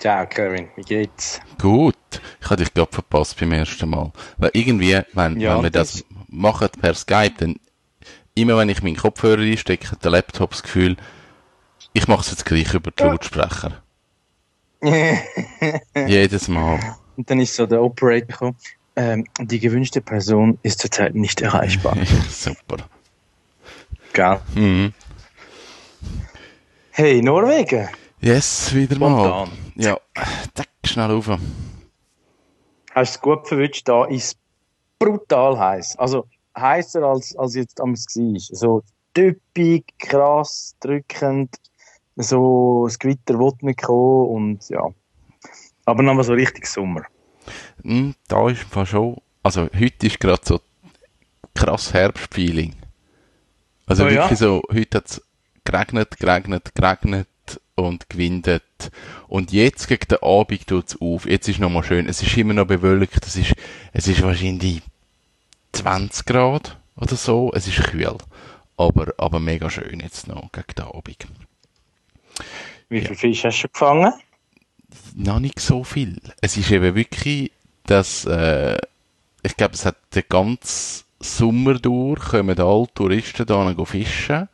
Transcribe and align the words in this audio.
Ciao, 0.00 0.26
Kevin. 0.26 0.68
Wie 0.76 0.82
geht's? 0.82 1.40
Gut. 1.58 1.94
Ich 2.40 2.46
habe 2.46 2.56
dich 2.56 2.72
gerade 2.72 2.90
verpasst 2.90 3.38
beim 3.38 3.52
ersten 3.52 3.88
Mal. 3.88 4.10
Weil 4.38 4.50
irgendwie, 4.54 4.98
wenn, 5.12 5.38
Ja, 5.38 5.54
wenn 5.56 5.64
wir 5.64 5.70
das, 5.70 5.92
das- 5.92 6.04
machen 6.28 6.68
per 6.80 6.94
Skype, 6.94 7.34
dann 7.38 7.56
immer 8.34 8.56
wenn 8.56 8.70
ich 8.70 8.82
meinen 8.82 8.96
Kopfhörer 8.96 9.42
einstecke, 9.42 9.90
hat 9.90 10.02
der 10.02 10.10
Laptop 10.12 10.52
das 10.52 10.62
Gefühl, 10.62 10.96
ich 11.92 12.08
mache 12.08 12.22
es 12.22 12.30
jetzt 12.30 12.46
gleich 12.46 12.72
über 12.72 12.90
die 12.90 13.02
Lautsprecher. 13.02 13.82
Jedes 16.06 16.48
Mal. 16.48 16.96
Und 17.16 17.28
dann 17.28 17.40
ist 17.40 17.54
so 17.54 17.66
der 17.66 17.82
Operator 17.82 18.26
gekommen. 18.26 18.56
Ähm, 18.96 19.26
die 19.38 19.60
gewünschte 19.60 20.00
Person 20.00 20.58
ist 20.62 20.80
zurzeit 20.80 21.14
nicht 21.14 21.42
erreichbar. 21.42 21.96
Super. 22.30 22.78
Gell? 24.14 24.40
Mhm. 24.54 24.92
Hey, 26.90 27.20
Norwegen. 27.22 27.88
Yes, 28.20 28.74
wieder 28.74 28.98
mal. 28.98 29.48
Ja, 29.80 29.98
zack, 30.54 30.68
schnell 30.84 31.10
rauf. 31.10 31.26
Hast 31.26 31.40
du 32.94 33.00
es 33.00 33.20
gut 33.20 33.48
verwünscht? 33.48 33.88
Da 33.88 34.04
ist 34.04 34.36
brutal 34.98 35.58
heiß. 35.58 35.98
Also 35.98 36.26
heißer 36.54 37.02
als, 37.02 37.34
als 37.36 37.54
jetzt 37.54 37.80
am 37.80 37.94
war. 37.94 38.38
So 38.38 38.82
typisch, 39.14 39.84
krass, 39.98 40.76
drückend. 40.80 41.56
So, 42.16 42.84
das 42.88 42.98
Gewitter 42.98 43.38
will 43.38 43.52
nicht 43.62 43.80
kommen 43.80 44.28
und 44.28 44.68
ja. 44.68 44.86
Aber 45.86 46.02
noch 46.02 46.12
mal 46.12 46.24
so 46.24 46.34
richtig 46.34 46.66
Sommer. 46.66 47.06
Hm, 47.82 48.14
da 48.28 48.50
ist 48.50 48.64
Fall 48.64 48.84
schon, 48.84 49.16
also 49.42 49.62
heute 49.62 50.06
ist 50.06 50.20
gerade 50.20 50.42
so 50.44 50.60
krass 51.54 51.94
Herbstfeeling. 51.94 52.74
Also 53.86 54.04
Oh 54.04 54.08
ja? 54.08 54.24
wirklich 54.24 54.38
so, 54.38 54.60
heute 54.70 54.98
hat 54.98 55.06
es 55.06 55.22
geregnet, 55.64 56.18
geregnet, 56.18 56.74
geregnet 56.74 57.28
und 57.82 58.08
gewindet. 58.08 58.62
Und 59.28 59.52
jetzt 59.52 59.88
gegen 59.88 60.08
den 60.08 60.22
Abend 60.22 60.66
tut 60.66 60.88
es 60.88 61.00
auf. 61.00 61.26
Jetzt 61.26 61.48
ist 61.48 61.60
noch 61.60 61.70
mal 61.70 61.84
schön. 61.84 62.08
Es 62.08 62.22
ist 62.22 62.36
immer 62.36 62.54
noch 62.54 62.66
bewölkt. 62.66 63.26
Es 63.26 63.36
ist, 63.36 63.54
es 63.92 64.08
ist 64.08 64.22
wahrscheinlich 64.22 64.82
20 65.72 66.26
Grad 66.26 66.76
oder 66.96 67.16
so. 67.16 67.52
Es 67.54 67.66
ist 67.66 67.82
kühl. 67.82 68.16
Aber, 68.76 69.12
aber 69.18 69.40
mega 69.40 69.68
schön 69.68 70.00
jetzt 70.00 70.26
noch 70.26 70.50
gegen 70.52 70.74
den 70.76 70.84
Abend. 70.86 71.26
Wie 72.88 73.00
viel 73.02 73.14
Fisch 73.16 73.44
hast 73.44 73.62
du 73.62 73.68
gefangen? 73.68 74.12
noch 75.14 75.40
nicht 75.40 75.60
so 75.60 75.84
viel. 75.84 76.20
Es 76.40 76.56
ist 76.56 76.70
eben 76.70 76.94
wirklich, 76.94 77.52
dass, 77.86 78.24
äh, 78.24 78.78
ich 79.42 79.56
glaube, 79.56 79.74
es 79.74 79.86
hat 79.86 79.96
den 80.14 80.24
ganzen 80.28 81.04
Sommer 81.20 81.74
durch, 81.74 82.20
kommen 82.20 82.58
alle 82.58 82.86
Touristen 82.94 83.46
da 83.46 83.74
fischen. 83.84 84.48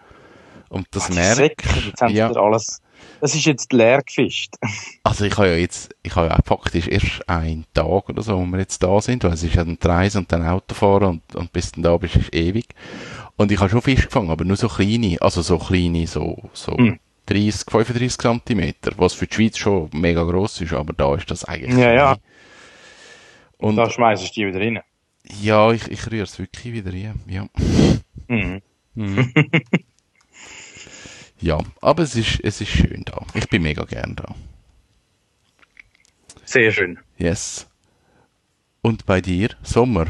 Und 0.68 0.88
das 0.90 1.08
die 1.08 1.14
merkt, 1.14 1.36
Säcke, 1.36 1.80
jetzt 1.86 2.02
haben 2.02 2.12
sie 2.12 2.18
ja, 2.18 2.30
alles. 2.30 2.80
Das 3.20 3.34
ist 3.34 3.44
jetzt 3.46 3.72
leer 3.72 4.02
gefischt. 4.02 4.54
also 5.02 5.24
ich 5.24 5.36
habe 5.36 5.48
ja 5.48 5.56
jetzt, 5.56 5.94
ich 6.02 6.14
habe 6.16 6.28
ja 6.28 6.38
faktisch 6.44 6.86
erst 6.88 7.28
einen 7.28 7.64
Tag 7.74 8.08
oder 8.08 8.22
so, 8.22 8.38
wo 8.38 8.44
wir 8.44 8.58
jetzt 8.58 8.82
da 8.82 9.00
sind, 9.00 9.24
weil 9.24 9.32
es 9.32 9.42
ist 9.42 9.54
ja 9.54 9.64
dann 9.64 9.78
die 9.82 9.86
Reise 9.86 10.18
und 10.18 10.30
dann 10.30 10.46
Autofahren 10.46 11.08
und, 11.08 11.34
und 11.34 11.52
bis 11.52 11.72
dann 11.72 11.82
da 11.82 11.96
bist, 11.96 12.16
ist 12.16 12.34
ewig. 12.34 12.66
Und 13.36 13.50
ich 13.52 13.58
habe 13.60 13.70
schon 13.70 13.82
Fisch 13.82 14.06
gefangen, 14.06 14.30
aber 14.30 14.44
nur 14.44 14.56
so 14.56 14.68
kleine, 14.68 15.16
also 15.20 15.42
so 15.42 15.58
kleine, 15.58 16.06
so, 16.06 16.50
so 16.52 16.76
Hm. 16.76 16.98
30, 17.26 17.70
35 17.70 18.18
Zentimeter, 18.18 18.92
was 18.98 19.14
für 19.14 19.26
die 19.26 19.34
Schweiz 19.34 19.58
schon 19.58 19.90
mega 19.92 20.22
gross 20.22 20.60
ist, 20.60 20.72
aber 20.72 20.92
da 20.92 21.14
ist 21.16 21.30
das 21.30 21.44
eigentlich 21.44 21.76
Ja, 21.76 21.92
ja. 21.92 22.16
Und 23.58 23.76
Da 23.76 23.90
schmeißt 23.90 24.22
du 24.28 24.32
die 24.32 24.46
wieder 24.46 24.60
rein. 24.60 24.80
Ja, 25.42 25.72
ich, 25.72 25.88
ich 25.90 26.10
rühre 26.10 26.22
es 26.22 26.38
wirklich 26.38 26.72
wieder 26.72 26.92
rein. 26.92 27.20
Ja. 27.26 27.46
Mhm. 28.28 28.60
Mhm. 28.94 29.32
ja, 31.40 31.58
aber 31.80 32.02
es 32.02 32.16
ist, 32.16 32.40
es 32.42 32.60
ist 32.60 32.70
schön 32.70 33.04
da. 33.04 33.22
Ich 33.34 33.48
bin 33.48 33.62
mega 33.62 33.84
gern 33.84 34.16
da. 34.16 34.34
Sehr 36.44 36.70
schön. 36.70 36.98
Yes. 37.18 37.66
Und 38.82 39.04
bei 39.04 39.20
dir? 39.20 39.50
Sommer? 39.62 40.06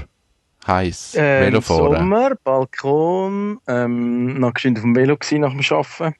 Heiß? 0.66 1.14
Ähm, 1.16 1.46
Velofahren? 1.46 1.96
Sommer, 1.96 2.34
Balkon, 2.42 3.58
ähm, 3.66 4.38
noch 4.38 4.54
geschwind 4.54 4.78
auf 4.78 4.82
dem 4.82 4.94
Velo 4.94 5.16
gewesen 5.16 5.40
nach 5.40 5.52
dem 5.52 5.60
Arbeiten. 5.60 6.16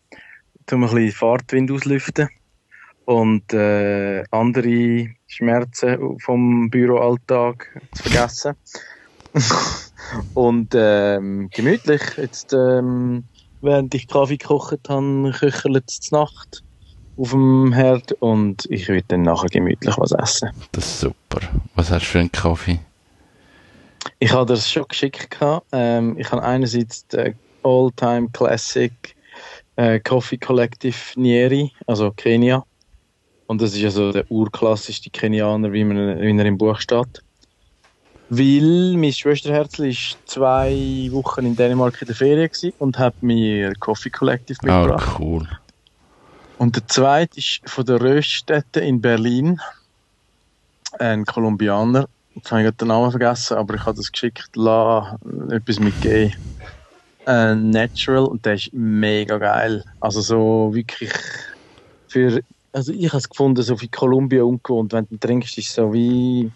Wir 0.69 0.78
ein 0.78 0.81
bisschen 0.81 1.12
Fahrtwind 1.12 1.71
auslüften. 1.71 2.28
Und 3.05 3.53
äh, 3.53 4.25
andere 4.31 5.11
Schmerzen 5.27 6.19
vom 6.19 6.71
Büroalltag 6.71 7.81
zu 7.93 8.03
vergessen. 8.03 8.55
Und 10.34 10.75
ähm, 10.75 11.50
gemütlich. 11.53 12.03
Jetzt, 12.17 12.53
ähm, 12.53 13.25
während 13.61 13.94
ich 13.94 14.09
Kaffee 14.09 14.37
gekocht 14.37 14.89
habe, 14.89 15.33
köchelt 15.33 15.84
es 15.89 16.11
Nacht 16.11 16.62
auf 17.17 17.31
dem 17.31 17.72
Herd 17.72 18.12
und 18.21 18.67
ich 18.71 18.89
will 18.89 19.03
dann 19.09 19.22
nachher 19.22 19.49
gemütlich 19.49 19.97
was 19.99 20.12
essen. 20.12 20.50
Das 20.72 20.84
ist 20.84 21.00
super. 21.00 21.41
Was 21.75 21.91
hast 21.91 22.03
du 22.03 22.06
für 22.06 22.19
einen 22.21 22.33
Kaffee? 22.33 22.78
Ich 24.19 24.33
habe 24.33 24.47
das 24.47 24.71
schon 24.71 24.84
geschickt. 24.89 25.31
gehabt. 25.31 25.67
Ähm, 25.72 26.17
ich 26.19 26.31
habe 26.31 26.43
einerseits 26.43 27.06
den 27.09 27.34
All-Time 27.62 28.28
Classic 28.33 28.93
äh, 29.77 30.00
Coffee 30.00 30.38
Collective 30.38 30.97
Nieri, 31.17 31.73
also 31.87 32.11
Kenia. 32.12 32.65
Und 33.47 33.62
das 33.62 33.75
ist 33.75 33.84
also 33.84 34.12
der 34.12 34.31
urklassischste 34.31 35.11
Kenianer, 35.11 35.73
wie, 35.73 35.84
man, 35.84 36.21
wie 36.21 36.37
er 36.37 36.44
im 36.44 36.59
Buch 36.59 36.81
steht. 36.81 37.23
Weil 38.28 38.97
mein 38.97 39.12
Schwesterherzl 39.12 39.87
ist 39.87 40.19
zwei 40.26 41.09
Wochen 41.12 41.47
in 41.47 41.54
Dänemark 41.54 42.00
in 42.00 42.06
der 42.09 42.16
Ferien 42.16 42.50
und 42.78 42.98
hat 42.98 43.14
mir 43.22 43.72
Coffee 43.78 44.10
Collective 44.10 44.59
Ah, 44.64 44.82
mitgebracht. 44.82 45.20
cool. 45.20 45.48
Und 46.59 46.75
der 46.76 46.87
zweite 46.88 47.38
ist 47.38 47.60
von 47.66 47.84
der 47.84 48.00
Röststätte 48.00 48.81
in 48.81 49.00
Berlin. 49.00 49.60
Ein 50.98 51.25
Kolumbianer. 51.25 52.06
Jetzt 52.34 52.50
habe 52.50 52.62
ich 52.62 52.64
gerade 52.66 52.76
den 52.76 52.88
Namen 52.88 53.10
vergessen, 53.10 53.56
aber 53.59 53.75
ich 53.75 53.84
habe 53.87 53.97
das 53.97 54.10
geschickt. 54.10 54.48
La, 54.56 55.19
etwas 55.50 55.78
mit 55.78 56.00
G. 56.00 56.32
Äh, 57.26 57.54
Natural 57.54 58.25
und 58.25 58.44
der 58.44 58.54
ist 58.54 58.70
mega 58.72 59.38
geil. 59.38 59.84
Also 60.00 60.20
so 60.20 60.70
wirklich 60.75 61.12
für, 62.08 62.41
also 62.72 62.93
ich 62.93 63.08
habe 63.08 63.19
es 63.19 63.28
gefunden, 63.28 63.62
so 63.62 63.81
wie 63.81 63.88
Kolumbien 63.88 64.43
ungewohnt. 64.43 64.93
Wenn 64.93 65.06
du 65.08 65.19
trinkst, 65.19 65.58
ist 65.58 65.69
es 65.69 65.75
so 65.75 65.93
wie, 65.93 66.53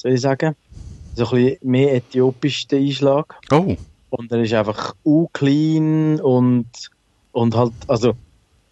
soll 0.00 0.12
ich 0.12 0.20
sagen, 0.20 0.54
so 1.14 1.24
ein 1.24 1.30
bisschen 1.30 1.58
mehr 1.62 1.94
äthiopisch 1.94 2.66
der 2.68 2.78
Einschlag. 2.78 3.34
Oh, 3.50 3.76
Und 4.10 4.32
er 4.32 4.42
ist 4.42 4.54
einfach 4.54 4.94
clean 5.32 6.20
und, 6.20 6.66
und 7.32 7.56
halt, 7.56 7.72
also 7.88 8.14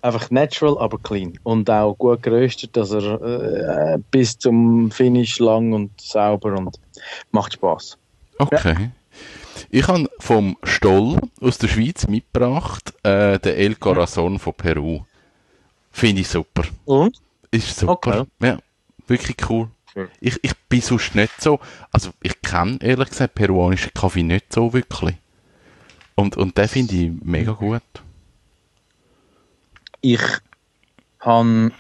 einfach 0.03 0.31
natural, 0.31 0.79
aber 0.79 0.99
clean. 0.99 1.39
Und 1.43 1.69
auch 1.69 1.95
gut 1.95 2.23
geröstet, 2.23 2.77
dass 2.77 2.93
er 2.93 3.95
äh, 3.95 3.99
bis 4.11 4.39
zum 4.39 4.91
Finish 4.91 5.39
lang 5.39 5.73
und 5.73 6.01
sauber 6.01 6.57
und 6.57 6.79
macht 7.33 7.55
Spaß. 7.55 7.99
okay. 8.39 8.91
Ich 9.71 9.89
habe 9.89 10.09
vom 10.19 10.57
Stoll 10.63 11.19
aus 11.41 11.59
der 11.59 11.69
Schweiz 11.69 12.07
mitgebracht, 12.07 12.93
äh, 13.03 13.39
den 13.39 13.57
El 13.57 13.75
Corazon 13.75 14.39
von 14.39 14.55
Peru. 14.55 15.01
Finde 15.91 16.21
ich 16.21 16.29
super. 16.29 16.65
Und? 16.85 17.19
Ist 17.51 17.79
super. 17.79 17.93
Okay. 17.93 18.25
Ja, 18.41 18.59
wirklich 19.07 19.37
cool. 19.49 19.69
Schön. 19.97 20.11
Ich, 20.21 20.39
ich 20.43 20.55
bin 20.69 20.83
sonst 20.83 21.15
nicht 21.15 21.41
so, 21.41 21.59
also 21.91 22.11
ich 22.23 22.43
kenne 22.43 22.77
ehrlich 22.83 23.09
gesagt 23.09 23.35
peruanischen 23.35 23.95
Kaffee 23.95 24.23
nicht 24.23 24.53
so 24.53 24.75
wirklich. 24.75 25.17
Und, 26.15 26.37
und 26.37 26.59
den 26.59 26.69
finde 26.69 26.95
ich 26.95 27.13
mega 27.23 27.53
gut. 27.53 27.81
Ich 30.03 30.21
han, 31.21 31.73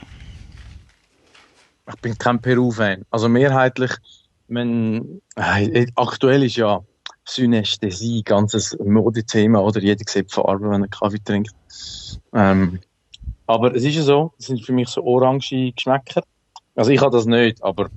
ich 1.88 2.00
bin 2.00 2.16
kein 2.16 2.40
Peru-Fan. 2.40 3.04
Also 3.10 3.28
mehrheitlich, 3.28 3.92
man, 4.48 5.20
äh, 5.36 5.86
aktuell 5.94 6.42
ist 6.42 6.56
ja 6.56 6.80
Synästhesie 7.26 8.22
ganzes 8.22 8.78
Modethema, 8.78 9.60
oder 9.60 9.80
jeder 9.80 10.04
sieht 10.08 10.32
Farbe, 10.32 10.70
wenn 10.70 10.84
er 10.84 10.88
Kaffee 10.88 11.22
trinkt. 11.22 11.54
Ähm, 12.32 12.80
aber 13.46 13.74
es 13.74 13.84
ist 13.84 13.96
ja 13.96 14.02
so, 14.02 14.32
das 14.38 14.46
sind 14.46 14.64
für 14.64 14.72
mich 14.72 14.88
so 14.88 15.04
orange 15.04 15.72
Geschmäcker. 15.74 16.22
Also 16.74 16.92
ich 16.92 17.00
habe 17.02 17.14
das 17.14 17.26
nicht, 17.26 17.62
aber 17.62 17.90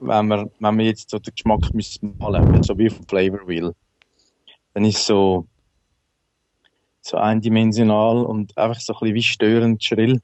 wenn 0.00 0.28
man, 0.28 0.50
wenn 0.60 0.76
man 0.76 0.80
jetzt 0.80 1.10
so 1.10 1.18
den 1.18 1.34
Geschmack 1.34 1.72
müsste 1.72 2.06
malen, 2.18 2.62
so 2.62 2.76
wie 2.78 2.90
vom 2.90 3.06
Flavor 3.06 3.46
Wheel, 3.46 3.74
dann 4.74 4.84
ist 4.84 5.04
so, 5.04 5.46
so 7.00 7.16
eindimensional 7.16 8.24
und 8.24 8.56
einfach 8.58 8.80
so 8.80 8.92
ein 8.92 8.98
bisschen 8.98 9.14
wie 9.14 9.22
störend 9.22 9.84
schrill. 9.84 10.20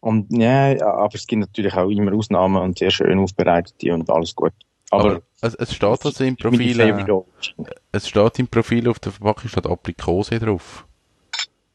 Und 0.00 0.32
ja, 0.32 0.80
aber 0.82 1.14
es 1.14 1.26
gibt 1.26 1.40
natürlich 1.40 1.74
auch 1.74 1.90
immer 1.90 2.14
Ausnahmen 2.14 2.62
und 2.62 2.78
sehr 2.78 2.90
schön 2.90 3.18
aufbereitete 3.18 3.92
und 3.92 4.08
alles 4.08 4.34
gut. 4.34 4.52
Aber, 4.90 5.10
Aber 5.10 5.22
es, 5.42 5.54
es 5.54 5.74
steht 5.74 6.04
also 6.04 6.24
im 6.24 6.36
Profil, 6.36 6.80
äh, 6.80 7.14
es 7.92 8.08
steht 8.08 8.38
im 8.38 8.48
Profil 8.48 8.88
auf 8.88 8.98
der 8.98 9.12
Verpackung 9.12 9.48
steht 9.48 9.66
Aprikose 9.66 10.38
drauf. 10.38 10.86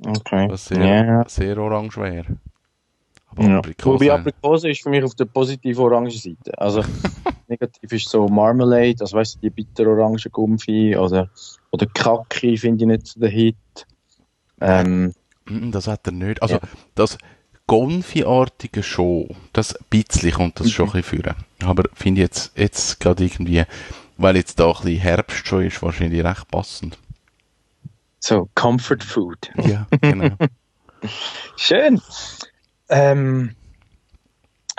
Okay. 0.05 0.49
Was 0.49 0.65
sehr, 0.65 1.05
Ja. 1.05 1.29
sehr 1.29 1.57
orange 1.57 1.97
wäre. 1.97 2.37
Aber 3.37 3.47
Ja. 3.49 3.57
Aprikose, 3.57 3.93
Wobei 4.05 4.13
Aprikose 4.13 4.69
ist 4.69 4.83
für 4.83 4.89
mich 4.89 5.03
auf 5.03 5.15
der 5.15 5.25
positiven 5.25 5.83
orangen 5.83 6.11
Seite. 6.11 6.57
Also 6.57 6.83
negativ 7.47 7.91
ist 7.91 8.09
so 8.09 8.27
Marmalade, 8.27 8.95
also 9.01 9.17
weißt 9.17 9.35
du, 9.35 9.39
die 9.41 9.49
bitter-orange 9.49 10.29
Gumpfi 10.29 10.95
oder, 10.95 11.29
oder 11.71 11.85
Kaki 11.87 12.57
finde 12.57 12.83
ich 12.83 12.87
nicht 12.87 13.07
so 13.07 13.19
der 13.19 13.29
Hit. 13.29 13.55
Ähm, 14.61 15.13
Mm, 15.47 15.69
das 15.69 15.85
hat 15.87 16.07
er 16.07 16.11
nicht. 16.11 16.41
Also, 16.41 16.55
Ja. 16.55 16.61
das 16.95 17.19
Gonfi-artige 17.67 18.81
schon, 18.81 19.27
das 19.53 19.75
ein 19.75 19.85
bisschen 19.91 20.31
kommt 20.31 20.59
das 20.59 20.71
schon 20.71 20.85
Mhm. 20.87 20.91
ein 20.93 21.01
bisschen 21.03 21.21
führen. 21.23 21.35
Aber 21.63 21.83
finde 21.93 22.21
ich 22.21 22.25
jetzt, 22.25 22.57
jetzt 22.57 22.99
gerade 22.99 23.23
irgendwie, 23.23 23.63
weil 24.17 24.37
jetzt 24.37 24.59
da 24.59 24.65
ein 24.69 24.73
bisschen 24.73 24.99
Herbst 25.01 25.45
schon 25.45 25.63
ist, 25.65 25.83
wahrscheinlich 25.83 26.23
recht 26.23 26.47
passend. 26.49 26.97
so 28.19 28.49
Comfort 28.55 29.03
Food. 29.03 29.51
Ja, 29.67 29.85
genau. 30.01 30.35
Schön. 31.57 32.01
Ähm, 32.89 33.55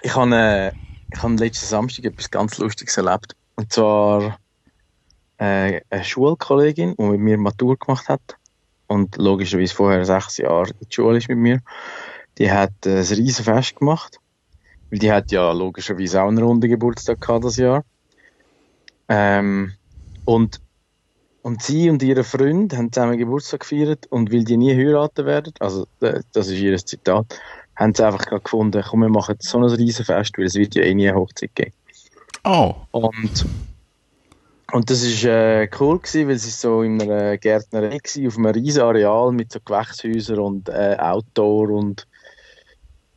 ich 0.02 0.14
habe 0.14 0.34
äh, 0.34 0.72
habe 1.18 1.34
letzten 1.34 1.66
Samstag 1.66 2.04
etwas 2.04 2.30
ganz 2.30 2.58
Lustiges 2.58 2.96
erlebt. 2.96 3.34
Und 3.56 3.72
zwar 3.72 4.38
äh, 5.38 5.80
eine 5.90 6.04
Schulkollegin, 6.04 6.94
die 6.98 7.02
mit 7.02 7.20
mir 7.20 7.38
Matur 7.38 7.76
gemacht 7.76 8.08
hat 8.08 8.36
und 8.86 9.16
logischerweise 9.16 9.74
vorher 9.74 10.04
sechs 10.04 10.36
Jahre 10.38 10.70
in 10.70 10.78
der 10.80 10.86
Schule 10.90 11.18
ist 11.18 11.28
mit 11.28 11.38
mir, 11.38 11.60
die 12.38 12.50
hat 12.50 12.86
äh, 12.86 12.98
ein 12.98 13.04
riesen 13.04 13.44
Fest 13.44 13.76
gemacht. 13.76 14.18
Weil 14.90 15.00
die 15.00 15.10
hat 15.10 15.32
ja 15.32 15.50
logischerweise 15.52 16.22
auch 16.22 16.28
einen 16.28 16.38
runden 16.38 16.70
Geburtstag 16.70 17.20
gehabt 17.20 17.44
das 17.44 17.56
Jahr. 17.56 17.84
Ähm, 19.08 19.72
und, 20.24 20.60
und 21.42 21.62
sie 21.62 21.90
und 21.90 22.02
ihre 22.02 22.24
Freund 22.24 22.76
haben 22.76 22.92
zusammen 22.92 23.18
Geburtstag 23.18 23.60
gefeiert 23.60 24.06
und 24.06 24.32
weil 24.32 24.44
die 24.44 24.56
nie 24.56 24.74
heiraten 24.74 25.26
werden, 25.26 25.52
also 25.60 25.86
äh, 26.00 26.20
das 26.32 26.48
ist 26.48 26.58
ihr 26.58 26.76
Zitat, 26.76 27.40
haben 27.76 27.94
sie 27.94 28.04
einfach 28.04 28.42
gefunden, 28.42 28.82
komm, 28.86 29.00
wir 29.00 29.08
machen 29.08 29.36
so 29.40 29.58
ein 29.58 29.64
riesen 29.64 30.04
Fest, 30.04 30.36
weil 30.38 30.46
es 30.46 30.54
wird 30.54 30.74
ja 30.74 30.82
eh 30.82 30.94
nie 30.94 31.08
eine 31.08 31.18
Hochzeit 31.18 31.54
geben. 31.54 31.72
Oh, 32.44 32.74
Und, 32.90 33.44
und 34.72 34.90
das 34.90 35.02
ist 35.02 35.24
äh, 35.24 35.68
cool 35.78 35.98
gewesen, 35.98 36.28
weil 36.28 36.36
es 36.36 36.46
ist 36.46 36.60
so 36.60 36.82
in 36.82 37.00
einer 37.00 37.36
Gärtnerei 37.38 37.98
gewesen, 37.98 38.26
auf 38.26 38.36
einem 38.36 38.46
riesen 38.46 38.82
Areal 38.82 39.32
mit 39.32 39.52
so 39.52 39.58
Gewächshäusern 39.64 40.38
und 40.38 40.68
äh, 40.68 40.96
Outdoor 40.98 41.70
und 41.70 42.06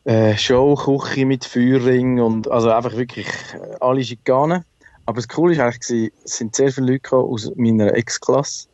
äh, 0.06 0.36
Show, 0.38 0.76
Küche 0.76 1.26
mit 1.26 1.46
Feuerring 1.46 2.20
und 2.20 2.50
also 2.50 2.72
einfach 2.72 2.96
wirklich 2.96 3.28
äh, 3.54 3.76
alle 3.80 4.04
Schikanen. 4.04 4.66
Aber 5.06 5.18
das 5.18 5.28
Coole 5.28 5.54
ist 5.54 5.60
eigentlich 5.60 5.80
gewesen, 5.80 6.12
es 6.24 6.38
sind 6.38 6.56
sehr 6.56 6.72
viele 6.72 6.94
Leute 6.94 7.16
aus 7.16 7.52
meiner 7.56 7.94
Ex-Klasse 7.96 8.68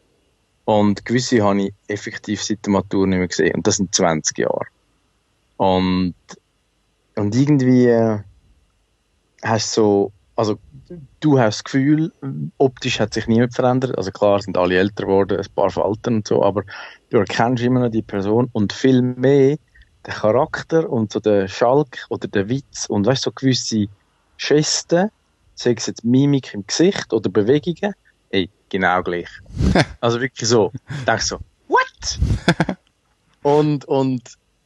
und 0.65 1.05
gewisse 1.05 1.41
habe 1.43 1.63
ich 1.63 1.73
effektiv 1.87 2.43
seit 2.43 2.65
der 2.65 2.73
Matur 2.73 3.07
nicht 3.07 3.19
mehr 3.19 3.27
gesehen 3.27 3.55
und 3.55 3.67
das 3.67 3.77
sind 3.77 3.93
20 3.93 4.37
Jahre. 4.37 4.65
Und, 5.57 6.15
und 7.15 7.35
irgendwie 7.35 7.87
äh, 7.87 8.19
hast 9.43 9.77
du 9.77 9.81
so, 9.81 10.11
also 10.35 10.59
du 11.19 11.39
hast 11.39 11.57
das 11.57 11.63
Gefühl, 11.63 12.11
optisch 12.57 12.99
hat 12.99 13.13
sich 13.13 13.27
niemand 13.27 13.55
verändert. 13.55 13.97
Also 13.97 14.11
klar 14.11 14.41
sind 14.41 14.57
alle 14.57 14.77
älter 14.77 15.05
geworden, 15.05 15.37
ein 15.37 15.45
paar 15.55 15.69
Falten 15.69 16.15
und 16.15 16.27
so, 16.27 16.43
aber 16.43 16.63
du 17.09 17.17
erkennst 17.17 17.63
immer 17.63 17.79
noch 17.79 17.89
die 17.89 18.01
Person 18.01 18.49
und 18.51 18.73
viel 18.73 19.01
mehr 19.01 19.57
den 20.05 20.13
Charakter 20.13 20.89
und 20.89 21.11
so 21.11 21.19
den 21.19 21.47
Schalk 21.47 22.05
oder 22.09 22.27
den 22.27 22.49
Witz 22.49 22.85
und 22.87 23.05
weißt 23.05 23.25
du, 23.25 23.29
so 23.29 23.33
gewisse 23.33 23.87
Gesten, 24.37 25.09
sei 25.55 25.73
es 25.77 25.87
jetzt 25.87 26.03
Mimik 26.03 26.53
im 26.53 26.67
Gesicht 26.67 27.11
oder 27.13 27.29
Bewegungen, 27.29 27.93
ey, 28.29 28.49
genau 28.69 29.01
gleich. 29.01 29.29
also 30.01 30.21
wirklich 30.21 30.47
so, 30.47 30.71
ich 30.89 31.05
denke 31.05 31.23
so, 31.23 31.39
what? 31.67 32.19
und, 33.41 33.85
und 33.85 34.21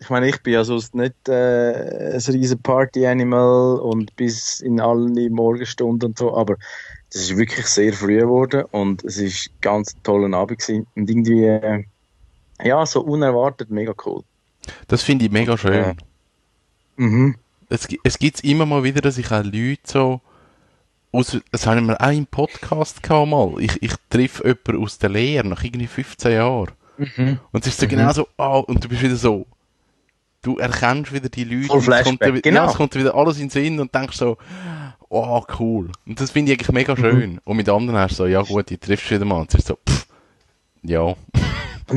ich 0.10 0.12
meine, 0.12 0.28
ich 0.28 0.42
bin 0.42 0.54
ja 0.54 0.64
sonst 0.64 0.96
nicht 0.96 1.30
äh, 1.30 2.16
ein 2.16 2.34
riesen 2.34 2.60
Party-Animal 2.64 3.78
und 3.78 4.16
bis 4.16 4.60
in 4.60 4.82
alle 4.82 5.30
Morgenstunden 5.30 6.10
und 6.10 6.18
so, 6.18 6.36
aber 6.36 6.56
das 7.14 7.22
ist 7.22 7.38
wirklich 7.38 7.68
sehr 7.68 7.94
früh 7.94 8.18
geworden 8.18 8.64
und 8.72 9.04
es 9.04 9.20
ist 9.20 9.52
ganz 9.62 9.94
ein 9.94 10.02
toller 10.02 10.36
Abend 10.36 10.58
gewesen 10.58 10.88
und 10.96 11.08
irgendwie, 11.12 11.44
äh, 11.44 11.84
ja, 12.64 12.84
so 12.88 13.02
unerwartet 13.02 13.70
mega 13.70 13.94
cool. 14.04 14.24
das 14.88 15.04
finde 15.04 15.26
ich 15.26 15.32
mega 15.32 15.56
schön. 15.60 15.74
Ja. 15.76 15.94
Mhm. 16.96 17.36
Es, 17.70 17.88
es 18.04 18.18
gibt 18.18 18.44
immer 18.44 18.66
mal 18.66 18.84
wieder, 18.84 19.02
dass 19.02 19.20
ich 19.20 19.32
auch 19.32 19.44
Leute 19.44 19.80
so, 19.86 20.22
aus, 21.12 21.38
das 21.52 21.68
haben 21.68 21.86
wir 21.86 22.02
auch 22.02 22.12
im 22.12 22.26
Podcast 22.26 23.04
gehabt 23.04 23.30
mal. 23.30 23.54
Ich, 23.60 23.80
ich 23.84 23.94
treffe 24.10 24.44
jemanden 24.44 24.84
aus 24.84 24.98
der 24.98 25.12
Lehre 25.12 25.48
nach 25.48 25.64
irgendwie 25.64 25.86
15 25.86 26.32
Jahren. 26.32 26.72
Mhm. 26.98 27.40
Und 27.52 27.68
es 27.68 27.74
ist 27.74 27.80
so 27.80 27.88
genau 27.88 28.12
so, 28.12 28.28
ah, 28.38 28.58
und 28.58 28.84
du 28.84 28.90
bist 28.90 29.04
wieder 29.04 29.16
so, 29.16 29.46
du 30.42 30.58
erkennst 30.58 31.12
wieder 31.14 31.30
die 31.30 31.44
Leute. 31.44 31.68
Voll 31.68 31.78
und 31.78 31.80
es 31.82 31.86
kommt 31.86 32.18
Flashback, 32.20 32.28
wieder- 32.34 32.42
genau. 32.42 32.64
Ja, 32.66 32.70
es 32.72 32.76
kommt 32.78 32.96
wieder 32.96 33.16
alles 33.16 33.36
in 33.38 33.44
den 33.44 33.50
Sinn 33.50 33.80
und 33.80 33.94
denkst 33.94 34.18
so, 34.18 34.38
oh, 35.10 35.44
cool. 35.60 35.90
Und 36.08 36.20
das 36.22 36.32
finde 36.32 36.52
ich 36.52 36.60
eigentlich 36.60 36.72
mega 36.74 36.94
Mhm. 36.94 36.98
schön. 36.98 37.42
Und 37.44 37.58
mit 37.58 37.68
anderen 37.70 38.00
hast 38.00 38.12
du 38.12 38.16
so, 38.24 38.26
ja 38.28 38.42
gut, 38.42 38.70
ich 38.72 38.80
triffst 38.80 39.10
wieder 39.12 39.26
mal. 39.26 39.42
Und 39.42 39.50
es 39.54 39.60
ist 39.60 39.68
so, 39.68 39.78
pff, 39.88 40.06
ja. 40.84 41.14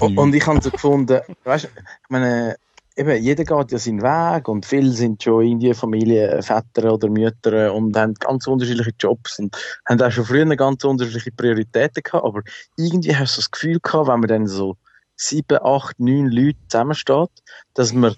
Und, 0.00 0.18
und 0.18 0.34
ich 0.34 0.46
habe 0.46 0.60
so 0.60 0.70
gefunden, 0.70 1.20
weißt 1.44 1.64
du, 1.64 1.68
ich 1.68 2.10
meine, 2.10 2.56
eben, 2.94 3.22
jeder 3.22 3.42
geht 3.42 3.72
ja 3.72 3.78
seinen 3.78 4.02
Weg 4.02 4.46
und 4.46 4.66
viele 4.66 4.90
sind 4.90 5.22
schon 5.22 5.46
in 5.46 5.58
die 5.60 5.72
Familie, 5.72 6.42
Väter 6.42 6.92
oder 6.92 7.08
Mütter 7.08 7.72
und 7.72 7.96
haben 7.96 8.12
ganz 8.12 8.46
unterschiedliche 8.46 8.90
Jobs 8.98 9.38
und 9.38 9.56
haben 9.88 10.02
auch 10.02 10.10
schon 10.12 10.26
früher 10.26 10.44
ganz 10.56 10.84
unterschiedliche 10.84 11.32
Prioritäten 11.32 12.02
gehabt, 12.02 12.22
aber 12.26 12.42
irgendwie 12.76 13.16
hast 13.16 13.38
du 13.38 13.40
das 13.40 13.50
Gefühl 13.50 13.80
gehabt, 13.80 14.08
wenn 14.08 14.20
man 14.20 14.28
dann 14.28 14.46
so 14.46 14.76
sieben, 15.22 15.58
acht, 15.62 15.98
neun 16.00 16.30
Leute 16.30 16.58
zusammensteht, 16.68 17.30
dass 17.74 17.92
man 17.92 18.16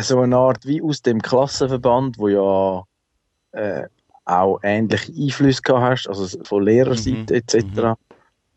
so 0.00 0.20
eine 0.20 0.36
Art 0.36 0.66
wie 0.66 0.82
aus 0.82 1.02
dem 1.02 1.22
Klassenverband, 1.22 2.18
wo 2.18 2.28
ja 2.28 2.84
äh, 3.52 3.88
auch 4.24 4.60
ähnliche 4.62 5.12
Einflüsse 5.12 5.62
gehabt 5.62 6.06
hast, 6.06 6.08
also 6.08 6.44
von 6.44 6.62
Lehrerseite 6.62 7.32
Mhm, 7.32 7.38
etc., 7.38 7.54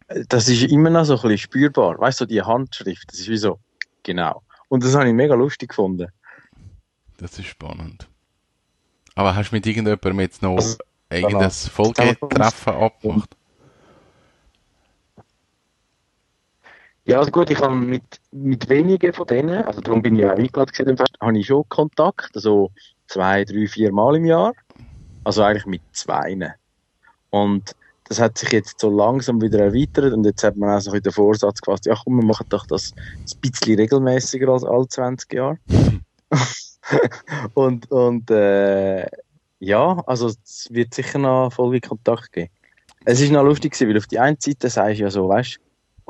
äh, 0.07 0.25
das 0.27 0.49
ist 0.49 0.63
immer 0.63 0.89
noch 0.89 1.05
so 1.05 1.13
ein 1.13 1.21
bisschen 1.21 1.37
spürbar. 1.37 1.97
Weißt 1.99 2.19
du, 2.19 2.25
so 2.25 2.27
die 2.27 2.41
Handschrift, 2.41 3.11
das 3.11 3.19
ist 3.19 3.29
wie 3.29 3.37
so, 3.37 3.59
genau. 4.03 4.43
Und 4.67 4.83
das 4.83 4.95
habe 4.95 5.07
ich 5.07 5.13
mega 5.13 5.35
lustig 5.35 5.69
gefunden. 5.69 6.11
Das 7.17 7.37
ist 7.39 7.45
spannend. 7.45 8.09
Aber 9.15 9.35
hast 9.35 9.51
du 9.51 9.55
mit 9.55 9.65
irgendjemandem 9.65 10.19
jetzt 10.19 10.41
noch 10.41 10.55
Also, 10.55 10.77
irgendein 11.09 11.51
Folgetreffen 11.51 12.73
abgemacht? 12.73 13.35
Ja, 17.05 17.17
also 17.19 17.31
gut, 17.31 17.49
ich 17.49 17.59
habe 17.59 17.75
mit, 17.75 18.03
mit 18.31 18.69
wenigen 18.69 19.11
von 19.11 19.25
denen, 19.25 19.63
also 19.63 19.81
darum 19.81 20.01
bin 20.01 20.17
ich 20.17 20.25
auch 20.25 20.31
eingeladen 20.31 20.71
gewesen, 20.71 20.97
fest, 20.97 21.15
habe 21.19 21.37
ich 21.37 21.47
schon 21.47 21.67
Kontakt, 21.67 22.29
also 22.35 22.69
zwei, 23.07 23.43
drei, 23.43 23.67
vier 23.67 23.91
Mal 23.91 24.17
im 24.17 24.25
Jahr. 24.25 24.53
Also 25.23 25.43
eigentlich 25.43 25.65
mit 25.65 25.81
zweien. 25.93 26.53
Und 27.31 27.75
das 28.11 28.19
hat 28.19 28.37
sich 28.37 28.51
jetzt 28.51 28.79
so 28.79 28.89
langsam 28.89 29.41
wieder 29.41 29.59
erweitert 29.59 30.13
und 30.13 30.25
jetzt 30.25 30.43
hat 30.43 30.57
man 30.57 30.77
auch 30.77 30.81
so 30.81 30.91
den 30.91 31.11
Vorsatz 31.11 31.61
gefasst, 31.61 31.85
ja 31.85 31.95
komm, 31.95 32.17
wir 32.17 32.25
machen 32.25 32.45
doch 32.49 32.65
das 32.67 32.93
ein 32.97 33.39
bisschen 33.39 33.75
regelmäßiger 33.75 34.49
als 34.49 34.63
alle 34.63 34.87
20 34.87 35.33
Jahre. 35.33 35.57
und 37.53 37.89
und 37.89 38.29
äh, 38.29 39.07
ja, 39.59 40.03
also 40.05 40.27
es 40.27 40.67
wird 40.71 40.93
sicher 40.93 41.19
noch 41.19 41.53
Folgekontakt 41.53 42.33
geben. 42.33 42.49
Es 43.05 43.21
ist 43.21 43.31
noch 43.31 43.43
lustig 43.43 43.79
weil 43.79 43.97
auf 43.97 44.07
die 44.07 44.19
einen 44.19 44.37
Seite 44.39 44.69
sagst 44.69 44.99
du 44.99 45.03
ja 45.03 45.09
so, 45.09 45.29
weißt 45.29 45.59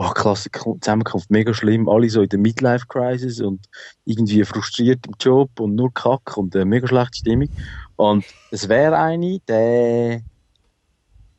oh 0.02 0.10
klasse 0.14 0.50
Zusammenkunft, 0.52 1.30
mega 1.30 1.54
schlimm, 1.54 1.88
alle 1.88 2.10
so 2.10 2.22
in 2.22 2.30
der 2.30 2.40
Midlife-Crisis 2.40 3.40
und 3.42 3.68
irgendwie 4.06 4.44
frustriert 4.44 5.06
im 5.06 5.14
Job 5.20 5.60
und 5.60 5.76
nur 5.76 5.94
Kack 5.94 6.38
und 6.38 6.56
eine 6.56 6.66
mega 6.66 6.88
schlechte 6.88 7.18
Stimmung. 7.18 7.50
Und 7.98 8.26
es 8.50 8.68
wäre 8.68 8.98
eine, 8.98 9.40
der 9.48 10.22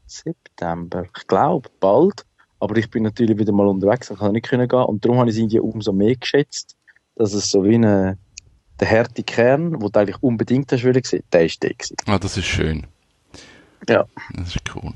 September, 0.06 1.04
ich 1.16 1.26
glaube, 1.26 1.68
bald. 1.80 2.24
Aber 2.60 2.76
ich 2.76 2.88
bin 2.88 3.02
natürlich 3.02 3.36
wieder 3.36 3.52
mal 3.52 3.66
unterwegs 3.66 4.10
und 4.10 4.20
kann 4.20 4.32
nicht 4.32 4.48
können 4.48 4.68
gehen. 4.68 4.84
Und 4.84 5.04
darum 5.04 5.18
habe 5.18 5.28
ich 5.28 5.34
es 5.34 5.40
irgendwie 5.40 5.58
umso 5.58 5.92
mehr 5.92 6.14
geschätzt, 6.14 6.76
dass 7.16 7.32
es 7.32 7.50
so 7.50 7.64
wie 7.64 7.74
eine, 7.74 8.18
der 8.78 8.88
harte 8.88 9.24
Kern, 9.24 9.82
wo 9.82 9.88
du 9.88 9.98
eigentlich 9.98 10.22
unbedingt 10.22 10.70
hast 10.70 10.84
wollen 10.84 11.02
der 11.32 11.44
ist 11.44 11.62
der 11.62 11.74
gewesen. 11.74 11.96
Ah, 12.06 12.18
das 12.18 12.36
ist 12.36 12.46
schön. 12.46 12.86
Ja. 13.88 14.06
Das 14.36 14.54
ist 14.54 14.60
cool. 14.76 14.92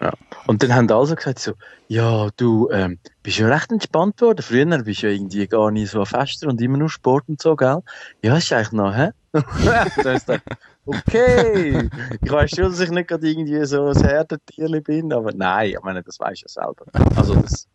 Ja. 0.00 0.12
Und 0.46 0.62
dann 0.62 0.74
haben 0.74 0.90
alle 0.90 1.06
so 1.06 1.16
gesagt, 1.16 1.40
so, 1.40 1.54
ja, 1.88 2.28
du 2.36 2.70
ähm, 2.70 2.98
bist 3.22 3.38
ja 3.38 3.48
recht 3.48 3.72
entspannt 3.72 4.20
worden. 4.20 4.42
Früher 4.42 4.66
bist 4.82 5.02
du 5.02 5.08
ja 5.08 5.12
irgendwie 5.12 5.46
gar 5.46 5.70
nicht 5.70 5.90
so 5.90 6.04
Fester 6.04 6.48
und 6.48 6.60
immer 6.60 6.78
nur 6.78 6.88
Sport 6.88 7.24
und 7.28 7.42
so, 7.42 7.56
gell? 7.56 7.82
Ja, 8.22 8.36
ist 8.36 8.52
eigentlich 8.52 8.72
noch, 8.72 8.94
hä? 8.94 9.10
dann 9.32 10.40
okay, 10.86 11.88
ich 12.22 12.30
weiß 12.30 12.50
schon, 12.50 12.64
dass 12.64 12.80
ich 12.80 12.90
nicht 12.90 13.08
gerade 13.08 13.28
irgendwie 13.28 13.64
so 13.66 13.88
ein 13.88 14.00
Herdentierli 14.02 14.80
bin, 14.80 15.12
aber 15.12 15.32
nein, 15.34 15.70
ich 15.70 15.82
meine, 15.82 16.02
das 16.02 16.18
weiß 16.18 16.32
ich 16.34 16.42
ja 16.42 16.48
selber. 16.48 16.86
Also 17.14 17.34
das 17.34 17.66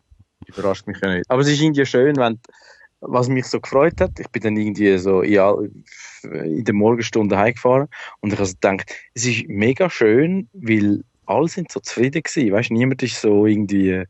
überrascht 0.46 0.86
mich 0.86 0.98
ja 1.02 1.14
nicht. 1.14 1.30
Aber 1.30 1.42
es 1.42 1.48
ist 1.48 1.60
irgendwie 1.60 1.86
schön, 1.86 2.16
wenn, 2.16 2.40
was 3.00 3.28
mich 3.28 3.46
so 3.46 3.60
gefreut 3.60 4.00
hat, 4.00 4.18
ich 4.18 4.28
bin 4.28 4.42
dann 4.42 4.56
irgendwie 4.56 4.98
so 4.98 5.20
in, 5.22 5.84
der 6.64 6.74
Morgenstunde 6.74 7.38
heimgefahren 7.38 7.88
und 8.20 8.32
ich 8.32 8.38
habe 8.38 8.46
so 8.46 8.54
gedacht, 8.54 8.92
es 9.14 9.26
ist 9.26 9.48
mega 9.48 9.90
schön, 9.90 10.48
weil 10.52 11.04
alle 11.26 11.48
sind 11.48 11.70
so 11.70 11.80
zufrieden 11.80 12.22
gewesen. 12.22 12.52
Weißt, 12.52 12.70
niemand 12.70 13.02
ist 13.02 13.20
so 13.20 13.46
irgendwie, 13.46 14.04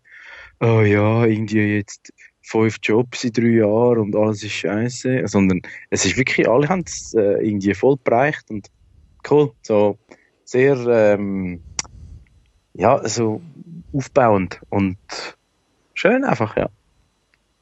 oh 0.60 0.80
ja, 0.80 1.24
irgendwie 1.24 1.76
jetzt 1.76 2.12
fünf 2.42 2.78
Jobs 2.82 3.24
in 3.24 3.32
drei 3.32 3.48
Jahren 3.48 3.98
und 4.00 4.16
alles 4.16 4.42
ist 4.42 4.52
scheiße, 4.52 5.26
sondern 5.26 5.62
es 5.90 6.04
ist 6.04 6.16
wirklich, 6.16 6.48
alle 6.48 6.68
haben 6.68 6.84
es 6.86 7.14
äh, 7.14 7.46
irgendwie 7.46 7.74
voll 7.74 7.96
bereicht 8.02 8.50
und 8.50 8.68
cool, 9.30 9.52
so 9.62 9.98
sehr, 10.44 10.76
ähm, 10.86 11.60
ja, 12.74 13.06
so 13.08 13.40
aufbauend 13.92 14.60
und 14.68 14.98
schön 15.94 16.24
einfach, 16.24 16.56
ja. 16.56 16.68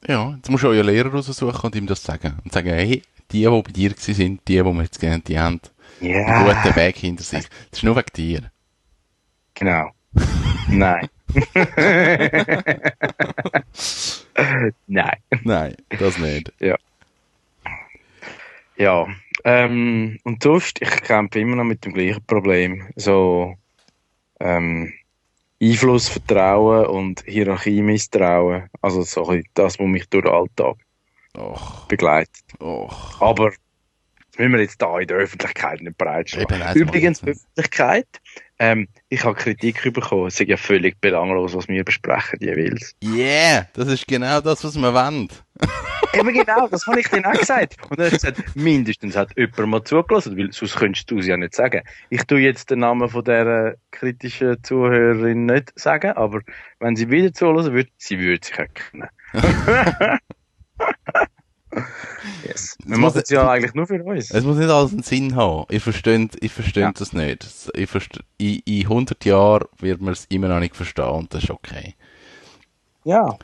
Ja, 0.09 0.35
jetzt 0.35 0.51
musst 0.51 0.65
du 0.65 0.69
euren 0.69 0.87
Lehrer 0.87 1.13
raussuchen 1.13 1.61
und 1.63 1.77
ihm 1.77 1.87
das 1.87 2.03
sagen. 2.03 2.39
Und 2.43 2.53
sagen, 2.53 2.71
hey, 2.71 3.03
die, 3.31 3.43
die 3.43 3.49
bei 3.49 3.73
dir 3.73 3.95
sind, 3.97 4.41
die, 4.49 4.55
die 4.57 4.65
wir 4.65 4.83
jetzt 4.83 4.99
gelernt 5.01 5.29
die 5.29 5.39
haben 5.39 5.61
Ja. 6.01 6.25
einen 6.27 6.47
guten 6.47 6.77
Weg 6.77 6.97
hinter 6.97 7.23
sich. 7.23 7.47
Das 7.71 7.79
ist 7.79 7.85
nur 7.85 7.95
wegen 7.95 8.13
dir. 8.17 8.51
Genau. 9.55 9.91
Nein. 10.69 11.09
Nein. 14.87 15.17
Nein, 15.43 15.77
das 15.99 16.19
nicht. 16.19 16.53
Ja. 18.77 19.07
Ähm, 19.45 20.19
und 20.25 20.43
sonst, 20.43 20.81
ich 20.81 20.91
kämpfe 21.03 21.41
immer 21.41 21.57
noch 21.57 21.65
mit 21.65 21.85
dem 21.85 21.93
gleichen 21.95 22.25
Problem. 22.27 22.89
So 22.97 23.57
ähm, 24.41 24.93
Einfluss, 25.63 26.09
Vertrauen 26.09 26.87
und 26.87 27.23
Hierarchie 27.27 27.83
misstrauen. 27.83 28.69
Also 28.81 29.03
so 29.03 29.33
das, 29.55 29.79
was 29.79 29.87
mich 29.87 30.09
durch 30.09 30.25
den 30.25 30.33
Alltag 30.33 30.77
Och, 31.37 31.87
begleitet. 31.89 32.45
och. 32.61 33.21
Aber 33.23 33.51
das 33.51 33.59
müssen 34.39 34.53
wir 34.53 34.61
jetzt 34.61 34.81
da 34.83 34.99
in 34.99 35.07
der 35.09 35.17
Öffentlichkeit 35.19 35.81
nicht 35.81 35.97
breitschlagen. 35.97 36.63
Also 36.63 36.79
Übrigens, 36.79 37.23
mal- 37.23 37.31
Öffentlichkeit, 37.33 38.07
ähm, 38.59 38.89
ich 39.09 39.25
habe 39.25 39.35
Kritik 39.35 39.83
bekommen, 39.93 40.27
es 40.27 40.41
ist 40.41 40.49
ja 40.49 40.57
völlig 40.57 41.01
belanglos, 41.01 41.55
was 41.55 41.69
wir 41.69 41.85
besprechen 41.85 42.39
jeweils. 42.41 42.95
Yeah, 43.03 43.67
das 43.73 43.89
ist 43.89 44.07
genau 44.07 44.41
das, 44.41 44.63
was 44.65 44.77
wir 44.77 44.95
wollen. 44.95 45.29
Eben 46.15 46.33
genau, 46.33 46.69
das 46.69 46.87
habe 46.87 47.01
ich 47.01 47.09
denen 47.09 47.25
auch 47.25 47.33
gesagt. 47.33 47.77
Und 47.89 47.99
dann 47.99 48.07
hat 48.07 48.13
gesagt, 48.13 48.55
mindestens 48.55 49.17
hat 49.17 49.31
jemand 49.37 49.69
mal 49.69 49.85
zugelassen, 49.85 50.37
weil 50.37 50.53
sonst 50.53 50.77
könntest 50.77 51.11
du 51.11 51.19
es 51.19 51.27
ja 51.27 51.37
nicht 51.37 51.55
sagen. 51.55 51.83
Ich 52.11 52.25
tue 52.25 52.41
jetzt 52.41 52.71
den 52.71 52.81
Namen 52.81 53.09
von 53.09 53.25
der 53.25 53.77
kritischen 53.91 54.63
Zuhörerin 54.63 55.47
nicht 55.47 55.73
sagen, 55.79 56.13
aber 56.13 56.41
wenn 56.81 56.97
sie 56.97 57.11
wieder 57.11 57.33
zulassen 57.33 57.73
würde, 57.73 57.91
sie 57.97 58.19
würde 58.19 58.47
sich 58.47 58.59
erkennen. 58.59 59.09
yes. 62.53 62.77
Wir 62.85 62.99
muss- 62.99 63.15
machen 63.15 63.23
es 63.25 63.31
ja 63.31 63.49
eigentlich 63.51 63.75
nur 63.75 63.87
für 63.87 64.03
uns. 64.03 64.31
Es 64.31 64.45
muss 64.45 64.57
nicht 64.57 64.71
alles 64.71 64.93
einen 64.93 65.03
Sinn 65.03 65.35
haben. 65.37 65.67
Ich 65.71 65.83
verstehe, 65.83 66.29
ich 66.41 66.53
verstehe 66.53 66.83
Ja. 66.85 66.93
das 66.93 67.13
nicht. 67.13 67.47
Ich 67.75 67.89
verste, 67.91 68.21
in, 68.39 68.61
in 68.65 68.83
100 68.83 69.25
Jahren 69.25 69.65
wird 69.79 70.01
man 70.01 70.13
es 70.13 70.27
immer 70.27 70.49
noch 70.49 70.61
nicht 70.61 70.77
verstehen 70.77 71.05
und 71.09 71.33
das 71.35 71.45
ist 71.45 71.51
okay. 71.51 71.95
Ja. 73.05 73.37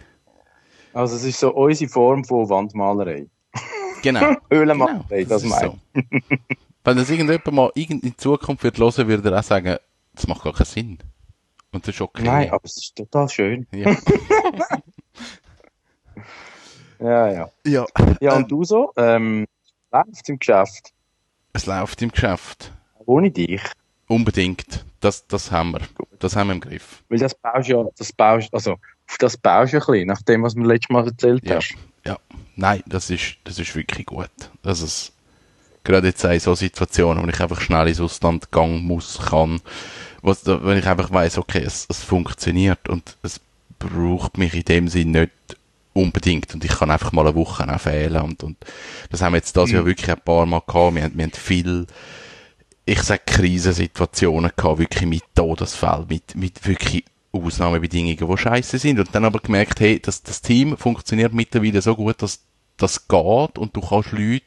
Also 0.92 1.16
es 1.16 1.24
ist 1.24 1.38
so 1.40 1.52
unsere 1.54 1.90
Form 1.90 2.24
von 2.24 2.48
Wandmalerei. 2.48 3.26
Genau. 4.02 4.36
Höhlenmalerei, 4.50 5.24
das 5.24 5.42
ist 5.42 5.48
meine 5.50 5.76
ich. 5.92 6.04
so. 6.20 6.38
Wenn 6.84 6.96
das 6.96 7.10
irgendjemand 7.10 7.52
mal 7.52 7.72
in 7.74 8.16
Zukunft 8.16 8.62
wird 8.62 8.78
hören, 8.78 9.08
würde 9.08 9.30
er 9.30 9.40
auch 9.40 9.42
sagen, 9.42 9.76
das 10.14 10.26
macht 10.28 10.44
gar 10.44 10.52
keinen 10.52 10.66
Sinn. 10.66 10.98
Und 11.72 11.86
das 11.86 11.94
ist 11.96 12.00
okay. 12.00 12.22
Nein, 12.22 12.48
aber 12.50 12.64
es 12.64 12.76
ist 12.76 12.96
total 12.96 13.28
schön. 13.28 13.66
Ja. 13.72 13.94
Ja, 17.00 17.30
ja. 17.30 17.50
ja. 17.66 17.86
Ja, 18.20 18.32
Ähm. 18.32 18.42
und 18.42 18.50
du 18.50 18.64
so? 18.64 18.92
Ähm, 18.96 19.46
läuft 19.92 20.28
im 20.28 20.38
Geschäft. 20.38 20.92
Es 21.52 21.66
läuft 21.66 22.02
im 22.02 22.10
Geschäft. 22.10 22.72
Ohne 23.06 23.30
dich. 23.30 23.62
Unbedingt. 24.06 24.84
Das, 25.00 25.26
das 25.26 25.50
haben 25.50 25.72
wir. 25.72 25.80
Das 26.18 26.34
haben 26.34 26.48
wir 26.48 26.54
im 26.54 26.60
Griff. 26.60 27.02
Weil 27.08 27.18
das 27.18 27.34
baust 27.34 27.68
ja, 27.68 27.84
das 27.96 28.12
baust, 28.12 28.52
also, 28.52 28.72
auf 28.72 29.18
das 29.18 29.36
baust 29.36 29.72
du 29.72 29.76
ja 29.78 29.82
ein 29.82 29.86
bisschen, 29.86 30.06
nach 30.08 30.22
dem, 30.22 30.42
was 30.42 30.54
du 30.54 30.60
mir 30.60 30.66
letztes 30.66 30.90
Mal 30.90 31.06
erzählt 31.06 31.44
Ja. 31.46 31.56
hast. 31.56 31.74
Ja. 32.04 32.18
Nein, 32.56 32.82
das 32.86 33.10
ist, 33.10 33.36
das 33.44 33.58
ist 33.58 33.74
wirklich 33.76 34.06
gut. 34.06 34.30
Also 34.64 34.84
es, 34.86 35.12
gerade 35.84 36.08
jetzt 36.08 36.24
in 36.24 36.40
so 36.40 36.54
Situationen, 36.54 37.22
wo 37.24 37.28
ich 37.28 37.40
einfach 37.40 37.60
schnell 37.60 37.86
ins 37.88 38.00
Ausland 38.00 38.50
gehen 38.50 38.82
muss, 38.82 39.18
kann, 39.30 39.60
was, 40.22 40.44
wenn 40.44 40.78
ich 40.78 40.86
einfach 40.86 41.12
weiss, 41.12 41.38
okay, 41.38 41.62
es, 41.64 41.86
es 41.88 42.02
funktioniert 42.02 42.88
und 42.88 43.16
es 43.22 43.40
braucht 43.78 44.36
mich 44.38 44.54
in 44.54 44.64
dem 44.64 44.88
Sinn 44.88 45.12
nicht 45.12 45.30
unbedingt 45.94 46.54
und 46.54 46.64
ich 46.64 46.70
kann 46.72 46.90
einfach 46.90 47.12
mal 47.12 47.26
eine 47.26 47.34
Woche 47.34 47.68
auch 47.72 47.80
fehlen 47.80 48.22
und, 48.22 48.42
und 48.44 48.56
das 49.10 49.22
haben 49.22 49.32
wir 49.32 49.38
jetzt 49.38 49.56
das 49.56 49.70
Jahr 49.70 49.84
wirklich 49.86 50.10
ein 50.10 50.20
paar 50.20 50.46
Mal 50.46 50.62
gehabt. 50.66 50.94
Wir, 50.94 51.02
haben- 51.04 51.16
wir 51.16 51.24
haben 51.24 51.32
viel, 51.32 51.86
ich 52.84 53.02
sag 53.02 53.26
Krisensituationen 53.26 54.50
gehabt, 54.56 54.78
wirklich 54.78 55.06
mit 55.08 55.22
Todesfällen, 55.34 56.06
mit, 56.08 56.34
mit 56.36 56.66
wirklich 56.66 57.04
Ausnahmebedingungen, 57.32 58.16
die 58.16 58.36
scheiße 58.38 58.78
sind 58.78 58.98
und 58.98 59.14
dann 59.14 59.24
aber 59.24 59.40
gemerkt, 59.40 59.80
hey, 59.80 60.00
das, 60.00 60.22
das 60.22 60.40
Team 60.40 60.76
funktioniert 60.76 61.32
mittlerweile 61.34 61.82
so 61.82 61.94
gut, 61.94 62.22
dass 62.22 62.40
das 62.76 63.06
geht 63.08 63.58
und 63.58 63.74
du 63.76 63.80
kannst 63.80 64.12
Leute 64.12 64.42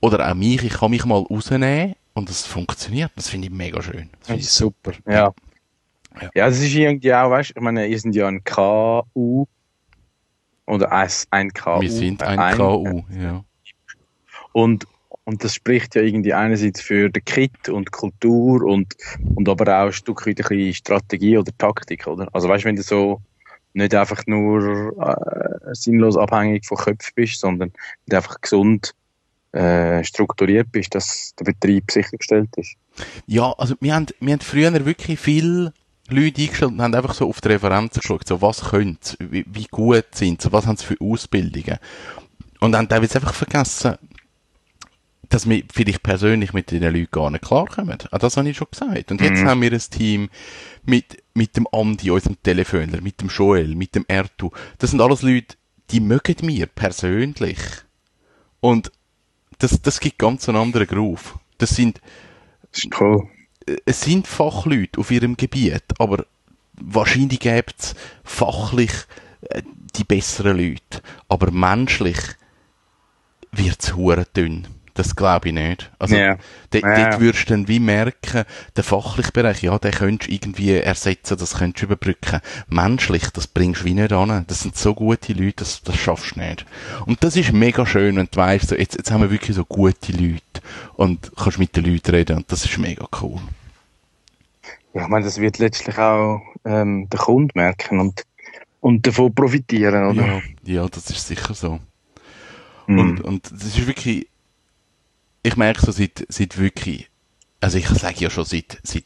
oder 0.00 0.30
auch 0.30 0.34
mich, 0.34 0.62
ich 0.62 0.72
kann 0.74 0.90
mich 0.90 1.04
mal 1.04 1.18
rausnehmen 1.18 1.94
und 2.14 2.30
es 2.30 2.46
funktioniert. 2.46 3.10
Das 3.16 3.28
finde 3.28 3.48
ich 3.48 3.52
mega 3.52 3.82
schön. 3.82 4.10
Das 4.20 4.28
finde 4.28 4.40
ich 4.42 4.50
super. 4.50 4.92
Ja. 5.06 5.32
Ja. 6.20 6.30
Ja, 6.34 6.46
das 6.48 6.58
ist 6.58 6.74
irgendwie 6.74 7.14
auch, 7.14 7.30
weißt 7.30 7.50
du, 7.50 7.54
ich 7.56 7.62
meine, 7.62 7.86
ihr 7.86 7.98
sind 7.98 8.14
ja 8.14 8.26
ein 8.28 8.42
KU 8.44 9.46
oder 10.70 10.92
ein, 10.92 11.08
ein 11.30 11.50
KU. 11.52 11.80
Wir 11.80 11.90
sind 11.90 12.22
ein, 12.22 12.38
äh, 12.38 12.56
KU, 12.56 13.02
ja. 13.10 13.44
Und, 14.52 14.86
und 15.24 15.44
das 15.44 15.54
spricht 15.54 15.94
ja 15.94 16.02
irgendwie 16.02 16.32
einerseits 16.32 16.80
für 16.80 17.10
den 17.10 17.24
Kit 17.24 17.68
und 17.68 17.92
Kultur 17.92 18.62
und, 18.62 18.94
und 19.34 19.48
aber 19.48 19.82
auch 19.82 19.86
ein 19.86 19.92
Stück 19.92 20.26
weit 20.26 20.40
ein 20.40 20.48
bisschen 20.48 20.74
Strategie 20.74 21.38
oder 21.38 21.52
Taktik, 21.58 22.06
oder? 22.06 22.28
Also 22.32 22.48
weißt 22.48 22.64
du, 22.64 22.68
wenn 22.68 22.76
du 22.76 22.82
so 22.82 23.20
nicht 23.72 23.94
einfach 23.94 24.26
nur 24.26 24.96
äh, 25.00 25.74
sinnlos 25.74 26.16
abhängig 26.16 26.66
von 26.66 26.78
Köpfen 26.78 27.12
bist, 27.14 27.40
sondern 27.40 27.72
einfach 28.10 28.40
gesund 28.40 28.94
äh, 29.52 30.02
strukturiert 30.04 30.70
bist, 30.72 30.94
dass 30.94 31.34
der 31.38 31.44
Betrieb 31.44 31.90
sichergestellt 31.90 32.50
ist. 32.56 32.74
Ja, 33.26 33.52
also 33.58 33.74
wir 33.80 33.94
haben, 33.94 34.06
wir 34.20 34.32
haben 34.32 34.40
früher 34.40 34.84
wirklich 34.84 35.18
viel 35.18 35.72
Leute 36.14 36.42
eingestellt 36.42 36.72
und 36.72 36.82
haben 36.82 36.94
einfach 36.94 37.14
so 37.14 37.28
auf 37.28 37.40
die 37.40 37.48
Referenzen 37.48 38.00
geschaut, 38.00 38.26
so 38.26 38.42
was 38.42 38.70
können 38.70 38.98
sie, 39.00 39.16
wie, 39.20 39.44
wie 39.48 39.66
gut 39.70 40.06
sind 40.12 40.42
sie, 40.42 40.52
was 40.52 40.66
haben 40.66 40.76
sie 40.76 40.86
für 40.86 40.96
Ausbildungen. 41.00 41.78
Und 42.60 42.76
haben 42.76 42.88
teilweise 42.88 43.16
einfach 43.16 43.34
vergessen, 43.34 43.96
dass 45.30 45.48
wir 45.48 45.62
vielleicht 45.72 46.02
persönlich 46.02 46.52
mit 46.52 46.70
den 46.70 46.82
Leuten 46.82 47.08
gar 47.10 47.30
nicht 47.30 47.44
klarkommen. 47.44 47.96
Ah, 48.10 48.18
das 48.18 48.36
habe 48.36 48.48
ich 48.48 48.56
schon 48.56 48.66
gesagt. 48.70 49.10
Und 49.12 49.20
jetzt 49.20 49.44
haben 49.44 49.62
wir 49.62 49.72
ein 49.72 49.78
Team 49.78 50.28
mit, 50.84 51.22
mit 51.34 51.56
dem 51.56 51.66
Andi, 51.70 52.10
unserem 52.10 52.42
Telefonler, 52.42 53.00
mit 53.00 53.20
dem 53.20 53.28
Joel, 53.28 53.76
mit 53.76 53.94
dem 53.94 54.04
Ertu. 54.08 54.50
Das 54.78 54.90
sind 54.90 55.00
alles 55.00 55.22
Leute, 55.22 55.56
die 55.90 56.00
mögen 56.00 56.44
mir 56.44 56.66
persönlich. 56.66 57.58
Und 58.58 58.90
das, 59.58 59.80
das 59.80 60.00
gibt 60.00 60.18
ganz 60.18 60.48
einen 60.48 60.58
anderen 60.58 60.86
Groove. 60.86 61.38
Das 61.58 61.70
sind, 61.70 62.00
Das 62.72 62.84
ist 62.84 63.00
cool. 63.00 63.28
Es 63.84 64.02
sind 64.02 64.26
Fachleute 64.26 64.98
auf 65.00 65.10
ihrem 65.10 65.36
Gebiet, 65.36 65.84
aber 65.98 66.24
wahrscheinlich 66.80 67.40
gibt 67.40 67.74
es 67.78 67.94
fachlich 68.24 68.92
äh, 69.48 69.62
die 69.96 70.04
besseren 70.04 70.56
Leute. 70.58 71.02
Aber 71.28 71.50
menschlich 71.50 72.18
wird 73.52 73.82
es 73.82 74.32
dünn. 74.32 74.66
Das 74.94 75.16
glaube 75.16 75.48
ich 75.48 75.54
nicht. 75.54 75.90
Also, 75.98 76.16
Ja. 76.16 76.36
dort 76.70 77.20
würdest 77.20 77.48
du 77.48 77.54
dann 77.54 77.68
wie 77.68 77.78
merken, 77.78 78.44
der 78.76 78.84
fachliche 78.84 79.32
Bereich, 79.32 79.62
ja, 79.62 79.78
den 79.78 79.92
könntest 79.92 80.28
du 80.28 80.34
irgendwie 80.34 80.74
ersetzen, 80.74 81.38
das 81.38 81.54
könntest 81.54 81.82
du 81.82 81.86
überbrücken. 81.86 82.40
Menschlich, 82.68 83.30
das 83.30 83.46
bringst 83.46 83.82
du 83.82 83.84
wie 83.86 83.94
nicht 83.94 84.12
an. 84.12 84.44
Das 84.48 84.60
sind 84.60 84.76
so 84.76 84.94
gute 84.94 85.32
Leute, 85.32 85.56
das, 85.64 85.82
das 85.82 85.96
schaffst 85.96 86.36
du 86.36 86.40
nicht. 86.40 86.66
Und 87.06 87.22
das 87.24 87.36
ist 87.36 87.52
mega 87.52 87.86
schön, 87.86 88.16
wenn 88.16 88.28
du 88.30 88.36
weißt, 88.36 88.68
so, 88.68 88.76
jetzt, 88.76 88.96
jetzt 88.96 89.10
haben 89.10 89.22
wir 89.22 89.30
wirklich 89.30 89.56
so 89.56 89.64
gute 89.64 90.12
Leute 90.12 90.42
und 90.96 91.32
kannst 91.36 91.58
mit 91.58 91.76
den 91.76 91.84
Leuten 91.84 92.10
reden 92.10 92.36
und 92.38 92.52
das 92.52 92.64
ist 92.64 92.76
mega 92.76 93.06
cool. 93.22 93.40
Ja, 94.94 95.02
ich 95.02 95.08
meine, 95.08 95.24
das 95.24 95.40
wird 95.40 95.58
letztlich 95.58 95.96
auch 95.98 96.40
ähm, 96.64 97.08
der 97.10 97.20
Kunde 97.20 97.52
merken 97.54 98.00
und, 98.00 98.24
und 98.80 99.06
davon 99.06 99.34
profitieren, 99.34 100.04
oder? 100.10 100.26
Ja, 100.26 100.42
ja, 100.64 100.88
das 100.88 101.10
ist 101.10 101.26
sicher 101.26 101.54
so. 101.54 101.78
Mhm. 102.86 102.98
Und, 102.98 103.20
und 103.20 103.50
das 103.52 103.64
ist 103.64 103.86
wirklich, 103.86 104.26
ich 105.42 105.56
merke 105.56 105.80
so 105.80 105.92
seit, 105.92 106.26
seit 106.28 106.58
wirklich, 106.58 107.08
also 107.60 107.78
ich 107.78 107.88
sage 107.88 108.16
ja 108.18 108.30
schon 108.30 108.44
seit, 108.44 108.78
seit 108.82 109.04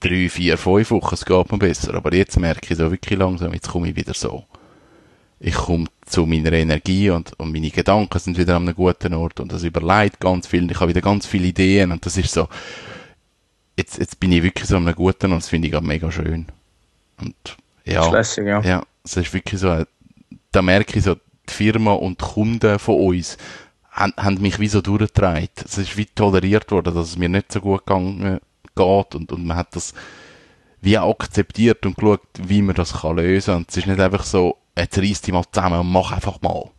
drei, 0.00 0.28
vier, 0.28 0.56
fünf 0.56 0.90
Wochen, 0.90 1.14
es 1.14 1.24
geht 1.24 1.52
mir 1.52 1.58
besser, 1.58 1.94
aber 1.94 2.14
jetzt 2.14 2.38
merke 2.38 2.72
ich 2.72 2.78
so 2.78 2.90
wirklich 2.90 3.18
langsam, 3.18 3.52
jetzt 3.52 3.68
komme 3.68 3.88
ich 3.88 3.96
wieder 3.96 4.14
so. 4.14 4.44
Ich 5.38 5.54
komme 5.54 5.86
zu 6.06 6.24
meiner 6.24 6.52
Energie 6.52 7.10
und, 7.10 7.38
und 7.38 7.52
meine 7.52 7.70
Gedanken 7.70 8.18
sind 8.18 8.38
wieder 8.38 8.56
an 8.56 8.62
einem 8.62 8.74
guten 8.74 9.12
Ort 9.12 9.38
und 9.38 9.52
das 9.52 9.64
überlegt 9.64 10.18
ganz 10.18 10.46
viel 10.46 10.62
und 10.62 10.70
ich 10.70 10.80
habe 10.80 10.88
wieder 10.88 11.02
ganz 11.02 11.26
viele 11.26 11.48
Ideen 11.48 11.92
und 11.92 12.06
das 12.06 12.16
ist 12.16 12.32
so, 12.32 12.48
jetzt, 13.76 13.98
jetzt 13.98 14.20
bin 14.20 14.32
ich 14.32 14.42
wirklich 14.42 14.68
so 14.68 14.76
an 14.76 14.86
einem 14.86 14.96
guten 14.96 15.32
Ort, 15.32 15.42
das 15.42 15.48
finde 15.48 15.68
ich 15.68 15.72
gerade 15.72 15.86
mega 15.86 16.10
schön. 16.10 16.46
Und 17.20 17.56
ja. 17.84 18.08
Lässig, 18.10 18.46
ja. 18.46 18.60
Ja, 18.62 18.82
es 19.04 19.16
ist 19.16 19.32
wirklich 19.32 19.60
so, 19.60 19.84
da 20.52 20.62
merke 20.62 20.98
ich 20.98 21.04
so, 21.04 21.14
die 21.14 21.52
Firma 21.52 21.92
und 21.92 22.20
die 22.20 22.24
Kunden 22.24 22.78
von 22.78 22.98
uns 23.00 23.38
haben, 23.90 24.12
haben 24.16 24.40
mich 24.40 24.58
wie 24.58 24.68
so 24.68 24.80
durchgetragen. 24.80 25.48
Es 25.64 25.78
ist 25.78 25.96
wie 25.96 26.06
toleriert 26.06 26.70
worden, 26.70 26.94
dass 26.94 27.08
es 27.08 27.16
mir 27.16 27.28
nicht 27.28 27.52
so 27.52 27.60
gut 27.60 27.86
gegangen 27.86 28.40
geht 28.74 29.14
und, 29.14 29.32
und 29.32 29.46
man 29.46 29.56
hat 29.56 29.74
das 29.76 29.94
wie 30.80 30.98
akzeptiert 30.98 31.86
und 31.86 31.96
geschaut, 31.96 32.20
wie 32.38 32.62
man 32.62 32.74
das 32.74 33.00
kann 33.00 33.16
lösen 33.16 33.52
kann. 33.52 33.56
Und 33.56 33.70
es 33.70 33.76
ist 33.76 33.86
nicht 33.86 34.00
einfach 34.00 34.24
so, 34.24 34.58
jetzt 34.76 34.98
reiss 34.98 35.22
dich 35.22 35.32
mal 35.32 35.44
zusammen 35.50 35.80
und 35.80 35.90
mach 35.90 36.12
einfach 36.12 36.40
mal. 36.42 36.70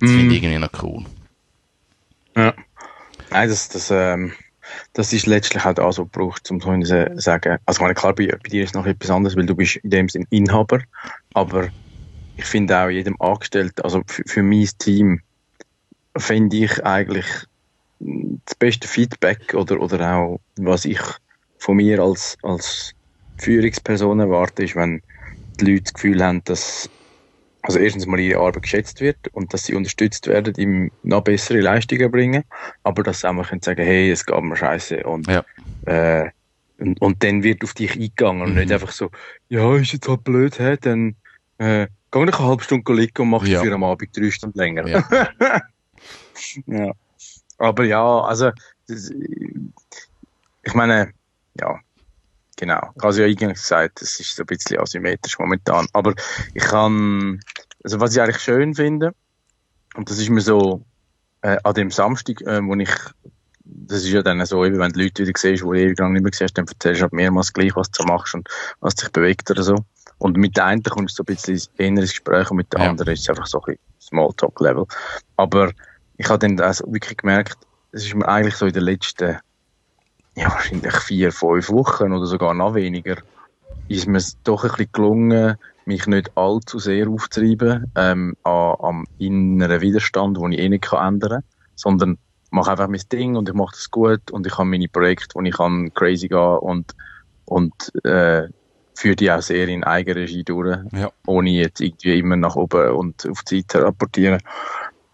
Das 0.00 0.10
mm. 0.10 0.16
finde 0.16 0.34
ich 0.34 0.42
irgendwie 0.42 0.58
noch 0.60 0.82
cool. 0.82 1.04
Ja. 2.36 2.54
Nein, 3.30 3.48
das, 3.48 3.68
das, 3.68 3.90
ähm, 3.90 4.32
das 4.92 5.12
ist 5.12 5.26
letztlich 5.26 5.64
halt 5.64 5.80
auch 5.80 5.92
so 5.92 6.04
gebraucht, 6.04 6.50
um 6.50 6.60
so 6.60 6.76
zu 6.80 7.20
sagen. 7.20 7.58
Also, 7.66 7.82
meine, 7.82 7.94
klar, 7.94 8.14
bei, 8.14 8.26
bei 8.26 8.48
dir 8.48 8.64
ist 8.64 8.74
noch 8.74 8.86
etwas 8.86 9.10
anderes, 9.10 9.36
weil 9.36 9.46
du 9.46 9.54
bist 9.54 9.76
in 9.76 9.90
dem 9.90 10.08
Sinn 10.08 10.26
Inhaber, 10.30 10.82
aber 11.34 11.68
ich 12.36 12.44
finde 12.44 12.78
auch 12.78 12.88
jedem 12.88 13.16
Angestellten, 13.20 13.82
also 13.82 14.02
für, 14.06 14.22
für 14.26 14.42
mein 14.42 14.68
Team, 14.78 15.20
finde 16.16 16.56
ich 16.56 16.84
eigentlich 16.84 17.26
das 17.98 18.54
beste 18.58 18.88
Feedback 18.88 19.54
oder, 19.54 19.80
oder 19.80 20.16
auch, 20.16 20.40
was 20.56 20.84
ich 20.84 21.00
von 21.58 21.76
mir 21.76 22.00
als, 22.00 22.36
als 22.42 22.92
Führungsperson 23.38 24.20
erwarte, 24.20 24.64
ist, 24.64 24.76
wenn 24.76 25.00
die 25.60 25.72
Leute 25.72 25.84
das 25.84 25.94
Gefühl 25.94 26.24
haben, 26.24 26.42
dass 26.44 26.90
also 27.62 27.78
erstens 27.78 28.06
mal 28.06 28.20
ihre 28.20 28.40
Arbeit 28.40 28.62
geschätzt 28.62 29.00
wird 29.00 29.16
und 29.32 29.52
dass 29.52 29.64
sie 29.64 29.74
unterstützt 29.74 30.26
werden, 30.28 30.54
ihm 30.56 30.90
noch 31.02 31.22
bessere 31.22 31.60
Leistungen 31.60 32.10
bringen, 32.10 32.44
aber 32.84 33.02
dass 33.02 33.20
sie 33.20 33.28
auch 33.28 33.32
mal 33.32 33.44
können 33.44 33.62
sagen, 33.62 33.84
hey, 33.84 34.10
es 34.10 34.24
geht 34.24 34.40
mir 34.40 34.56
scheiße 34.56 35.02
und, 35.04 35.26
ja. 35.26 35.44
äh, 35.86 36.30
und, 36.78 37.00
und 37.00 37.24
dann 37.24 37.42
wird 37.42 37.64
auf 37.64 37.74
dich 37.74 37.92
eingegangen 37.94 38.42
und 38.42 38.54
nicht 38.54 38.68
mhm. 38.68 38.74
einfach 38.74 38.92
so, 38.92 39.10
ja, 39.48 39.76
ist 39.76 39.92
jetzt 39.92 40.08
halt 40.08 40.22
blöd, 40.24 40.58
hä, 40.58 40.76
dann 40.80 41.16
äh, 41.58 41.88
geh 42.12 42.24
noch 42.24 42.38
eine 42.38 42.48
halbe 42.48 42.62
Stunde 42.62 42.94
liegen 42.94 43.22
und 43.22 43.30
mach 43.30 43.44
ja. 43.44 43.62
für 43.62 43.72
am 43.72 43.84
Abend 43.84 44.16
drei 44.16 44.30
Stunden 44.30 44.58
länger. 44.58 44.86
Ja. 44.86 45.04
ja. 46.66 46.92
Aber 47.58 47.84
ja, 47.84 48.20
also 48.20 48.50
das, 48.86 49.10
ich 49.10 50.74
meine, 50.74 51.12
ja, 51.58 51.80
genau. 52.56 52.92
Ich 52.96 53.02
habe 53.02 53.10
es 53.10 53.18
ja 53.18 53.26
eingangs 53.26 53.62
gesagt, 53.62 54.02
es 54.02 54.20
ist 54.20 54.36
so 54.36 54.42
ein 54.42 54.46
bisschen 54.46 54.80
asymmetrisch 54.80 55.38
momentan. 55.38 55.86
Aber 55.92 56.14
ich 56.54 56.64
kann, 56.64 57.40
also 57.84 58.00
was 58.00 58.14
ich 58.14 58.20
eigentlich 58.20 58.40
schön 58.42 58.74
finde, 58.74 59.14
und 59.94 60.10
das 60.10 60.18
ist 60.18 60.28
mir 60.28 60.40
so 60.40 60.84
äh, 61.42 61.58
an 61.62 61.74
dem 61.74 61.90
Samstag, 61.90 62.40
äh, 62.42 62.60
wo 62.62 62.74
ich, 62.74 62.90
das 63.64 64.02
ist 64.02 64.10
ja 64.10 64.22
dann 64.22 64.44
so, 64.44 64.64
eben, 64.64 64.78
wenn 64.78 64.92
du 64.92 65.02
Leute 65.02 65.26
wieder 65.26 65.38
siehst, 65.38 65.62
die 65.62 65.66
du 65.66 65.74
ewig 65.74 65.98
lang 65.98 66.12
nicht 66.12 66.22
mehr 66.22 66.32
siehst, 66.32 66.56
dann 66.58 66.66
erzählst 66.66 67.00
du 67.00 67.02
halt 67.04 67.12
mehrmals 67.12 67.52
gleich, 67.52 67.74
was 67.76 67.90
du 67.90 68.04
machst 68.04 68.34
und 68.34 68.48
was 68.80 68.94
dich 68.94 69.10
bewegt 69.10 69.50
oder 69.50 69.62
so. 69.62 69.76
Und 70.18 70.36
mit 70.36 70.56
der 70.56 70.66
einen 70.66 70.82
kommst 70.82 71.18
du 71.18 71.22
so 71.22 71.22
ein 71.22 71.34
bisschen 71.34 71.54
ins 71.54 71.70
inneres 71.76 72.10
Gespräch 72.10 72.50
und 72.50 72.56
mit 72.58 72.72
der 72.72 72.80
ja. 72.80 72.90
anderen 72.90 73.12
ist 73.12 73.20
es 73.20 73.28
einfach 73.28 73.46
so 73.46 73.62
ein 73.62 73.78
Smalltalk-Level. 74.00 74.86
Aber 75.36 75.72
ich 76.16 76.28
habe 76.28 76.38
dann 76.38 76.58
also 76.60 76.90
wirklich 76.92 77.18
gemerkt, 77.18 77.58
es 77.92 78.04
ist 78.04 78.14
mir 78.14 78.26
eigentlich 78.28 78.56
so 78.56 78.66
in 78.66 78.72
den 78.72 78.82
letzten 78.82 79.38
ja, 80.36 80.50
wahrscheinlich 80.50 80.94
vier, 80.96 81.32
fünf 81.32 81.70
Wochen 81.70 82.12
oder 82.12 82.26
sogar 82.26 82.54
noch 82.54 82.74
weniger, 82.74 83.16
ist 83.88 84.06
mir 84.06 84.20
doch 84.44 84.64
ein 84.64 84.70
bisschen 84.70 84.92
gelungen, 84.92 85.56
mich 85.86 86.06
nicht 86.06 86.36
allzu 86.36 86.78
sehr 86.78 87.08
aufzutreiben 87.08 87.90
ähm, 87.96 88.36
an, 88.42 88.76
am 88.80 89.06
inneren 89.18 89.80
Widerstand, 89.80 90.36
den 90.36 90.52
ich 90.52 90.58
eh 90.58 90.68
nicht 90.68 90.84
kann 90.84 91.14
ändern 91.14 91.30
kann, 91.30 91.44
sondern 91.74 92.18
mache 92.50 92.72
einfach 92.72 92.88
mein 92.88 93.00
Ding 93.10 93.36
und 93.36 93.48
ich 93.48 93.54
mache 93.54 93.72
das 93.72 93.90
gut 93.90 94.30
und 94.30 94.46
ich 94.46 94.58
habe 94.58 94.68
meine 94.68 94.88
Projekte, 94.88 95.34
wo 95.34 95.42
ich 95.42 95.56
kann 95.56 95.92
crazy 95.94 96.28
gehen 96.28 96.58
und, 96.58 96.94
und 97.46 97.92
äh, 98.04 98.48
führe 98.94 99.16
die 99.16 99.30
auch 99.30 99.42
sehr 99.42 99.68
in 99.68 99.84
Eigenregie 99.84 100.44
durch, 100.44 100.78
ja. 100.92 101.10
ohne 101.26 101.50
jetzt 101.50 101.80
irgendwie 101.80 102.18
immer 102.18 102.36
nach 102.36 102.56
oben 102.56 102.90
und 102.90 103.26
auf 103.28 103.42
die 103.42 103.66
Zeit 103.66 103.82
rapportieren. 103.82 104.40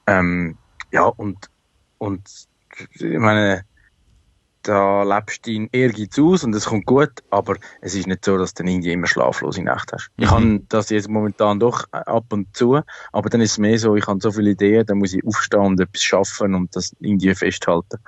Ähm, 0.07 0.57
ja, 0.91 1.05
und, 1.05 1.51
und 1.99 2.23
ich 2.95 3.19
meine, 3.19 3.65
da 4.63 5.03
lebst 5.03 5.47
du 5.47 5.53
deinen 5.53 5.69
Ehrgeiz 5.73 6.19
aus 6.19 6.45
und 6.45 6.55
es 6.55 6.67
kommt 6.67 6.87
gut, 6.87 7.23
aber 7.31 7.57
es 7.81 7.95
ist 7.95 8.07
nicht 8.07 8.25
so, 8.25 8.39
dass 8.39 8.55
du 8.55 8.63
dann 8.63 8.73
irgendwie 8.73 8.93
immer 8.93 9.07
schlaflose 9.07 9.63
Nacht 9.63 9.93
hast. 9.93 10.11
Mhm. 10.17 10.25
Ich 10.25 10.31
habe 10.31 10.61
das 10.69 10.91
jetzt 10.91 11.09
momentan 11.09 11.61
doch 11.61 11.85
ab 11.91 12.27
und 12.33 12.57
zu, 12.57 12.81
aber 13.13 13.31
dann 13.31 13.41
ist 13.41 13.53
es 13.53 13.59
mehr 13.59 13.79
so, 13.79 13.97
ich 13.97 14.07
habe 14.07 14.21
so 14.21 14.31
viele 14.31 14.51
Ideen, 14.51 14.87
dann 14.87 14.99
muss 14.99 15.13
ich 15.13 15.25
aufstehen 15.27 15.61
und 15.61 15.81
etwas 15.81 16.03
schaffen 16.03 16.55
und 16.55 16.75
das 16.77 16.95
irgendwie 17.01 17.35
festhalten. 17.35 17.99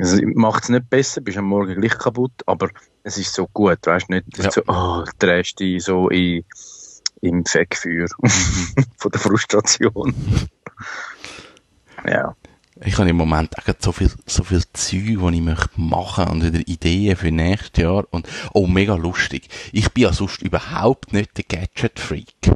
Also 0.00 0.18
macht 0.34 0.64
es 0.64 0.68
nicht 0.68 0.90
besser, 0.90 1.20
bist 1.20 1.38
am 1.38 1.46
Morgen 1.46 1.80
gleich 1.80 1.98
kaputt, 1.98 2.32
aber 2.46 2.68
es 3.02 3.18
ist 3.18 3.34
so 3.34 3.48
gut, 3.52 3.78
weißt 3.84 4.08
du, 4.08 4.14
nicht 4.14 4.38
ja. 4.38 4.50
so, 4.50 4.62
oh, 4.66 5.04
drehst 5.18 5.58
dich 5.58 5.82
so 5.82 6.08
in, 6.08 6.44
im 7.20 7.44
Feckfeuer 7.44 8.06
mhm. 8.20 8.30
von 8.96 9.10
der 9.10 9.20
Frustration. 9.20 10.14
ja 12.06 12.36
ich 12.84 12.98
habe 12.98 13.10
im 13.10 13.16
Moment 13.16 13.58
auch 13.58 13.74
so 13.78 13.92
viel, 13.92 14.10
so 14.26 14.44
viel 14.44 14.62
Zeug, 14.72 15.02
die 15.02 15.36
ich 15.36 15.42
möchte 15.42 15.80
machen 15.80 16.28
und 16.28 16.44
wieder 16.44 16.66
Ideen 16.66 17.16
für 17.16 17.30
nächstes 17.30 17.82
Jahr 17.82 18.04
und, 18.10 18.28
oh, 18.52 18.66
mega 18.66 18.94
lustig. 18.94 19.48
Ich 19.72 19.90
bin 19.90 20.04
ja 20.04 20.12
sonst 20.12 20.42
überhaupt 20.42 21.12
nicht 21.12 21.36
der 21.36 21.44
Gadget-Freak. 21.44 22.52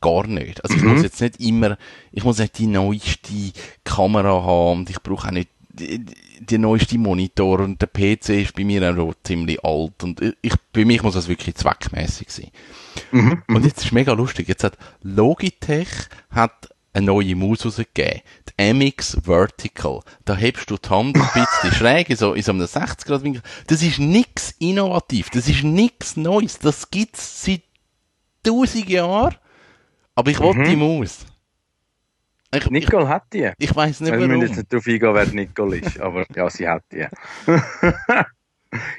Gar 0.00 0.26
nicht. 0.26 0.62
Also 0.62 0.76
ich 0.76 0.82
mhm. 0.82 0.94
muss 0.94 1.02
jetzt 1.02 1.20
nicht 1.20 1.40
immer, 1.40 1.78
ich 2.12 2.24
muss 2.24 2.38
nicht 2.38 2.58
die 2.58 2.66
neueste 2.66 3.52
Kamera 3.84 4.42
haben 4.42 4.80
und 4.80 4.90
ich 4.90 5.02
brauche 5.02 5.28
auch 5.28 5.32
nicht 5.32 5.48
die, 5.74 6.04
die 6.40 6.58
neueste 6.58 6.98
Monitor 6.98 7.60
und 7.60 7.80
der 7.80 7.88
PC 7.88 8.28
ist 8.30 8.54
bei 8.54 8.64
mir 8.64 8.96
auch 8.96 9.14
ziemlich 9.24 9.64
alt 9.64 10.02
und 10.02 10.20
ich, 10.42 10.54
bei 10.72 10.84
mir 10.84 11.02
muss 11.02 11.14
das 11.14 11.28
wirklich 11.28 11.54
zweckmäßig 11.56 12.30
sein. 12.30 12.50
Mhm. 13.12 13.42
Und 13.48 13.60
mhm. 13.60 13.64
jetzt 13.64 13.84
ist 13.84 13.92
mega 13.92 14.12
lustig. 14.12 14.48
Jetzt 14.48 14.64
hat 14.64 14.78
Logitech 15.02 15.88
hat 16.30 16.68
eine 16.94 17.06
neue 17.06 17.36
Maus 17.36 17.66
rausgegeben. 17.66 18.22
Die 18.48 18.72
MX 18.72 19.18
Vertical. 19.24 20.00
Da 20.24 20.36
hebst 20.36 20.70
du 20.70 20.76
die 20.76 20.88
Hand 20.88 21.16
ein 21.16 21.30
bisschen 21.34 21.72
schräg, 21.78 22.08
in 22.08 22.16
so, 22.16 22.32
in 22.34 22.42
so 22.42 22.52
einem 22.52 22.66
60 22.66 23.04
Grad 23.06 23.22
Winkel. 23.22 23.42
Das 23.66 23.82
ist 23.82 23.98
nix 23.98 24.54
innovativ. 24.58 25.28
Das 25.30 25.48
ist 25.48 25.64
nix 25.64 26.16
Neues. 26.16 26.58
Das 26.58 26.90
gibt's 26.90 27.44
seit 27.44 27.62
tausend 28.42 28.88
Jahren. 28.88 29.34
Aber 30.14 30.30
ich 30.30 30.38
wollte 30.38 30.60
mhm. 30.60 30.64
die 30.64 30.76
Maus. 30.76 31.26
Ich, 32.54 32.70
Nicole 32.70 33.08
hat 33.08 33.24
die. 33.32 33.50
Ich 33.58 33.74
weiß 33.74 34.00
nicht, 34.00 34.12
warum. 34.12 34.30
Ich 34.30 34.36
muss 34.36 34.56
jetzt 34.56 34.56
nicht 34.56 34.72
darauf 34.72 34.86
eingehen, 34.86 35.14
wer 35.14 35.26
Nicole 35.26 35.78
ist, 35.78 36.00
aber 36.00 36.24
ja, 36.34 36.48
sie 36.48 36.68
hat 36.68 36.84
die. 36.92 37.06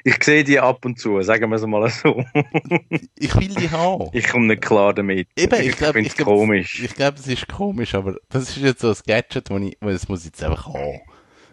Ich 0.04 0.24
sehe 0.24 0.44
die 0.44 0.60
ab 0.60 0.86
und 0.86 1.00
zu, 1.00 1.22
sagen 1.22 1.50
wir 1.50 1.56
es 1.56 1.66
mal 1.66 1.90
so. 1.90 2.24
ich 3.20 3.36
will 3.36 3.50
die 3.50 3.70
haben. 3.70 4.10
Ich 4.14 4.28
komme 4.28 4.48
nicht 4.48 4.62
klar 4.62 4.94
damit. 4.94 5.28
Eben, 5.36 5.60
ich, 5.60 5.68
ich 5.68 5.78
glaube, 5.78 6.02
es 6.02 6.16
komisch. 6.16 6.82
Ich 6.84 6.94
glaube, 6.96 7.18
es 7.18 7.28
ist 7.28 7.48
komisch, 7.48 7.96
aber 7.96 8.16
das 8.30 8.50
ist 8.50 8.58
jetzt 8.58 8.82
so 8.82 8.90
ein 8.90 8.98
Gadget, 9.06 9.50
wo 9.50 9.58
ich, 9.58 9.78
wo 9.82 9.90
das 9.90 10.08
muss 10.08 10.22
ich 10.22 10.28
jetzt 10.28 10.44
einfach 10.44 10.68
haben. 10.68 11.02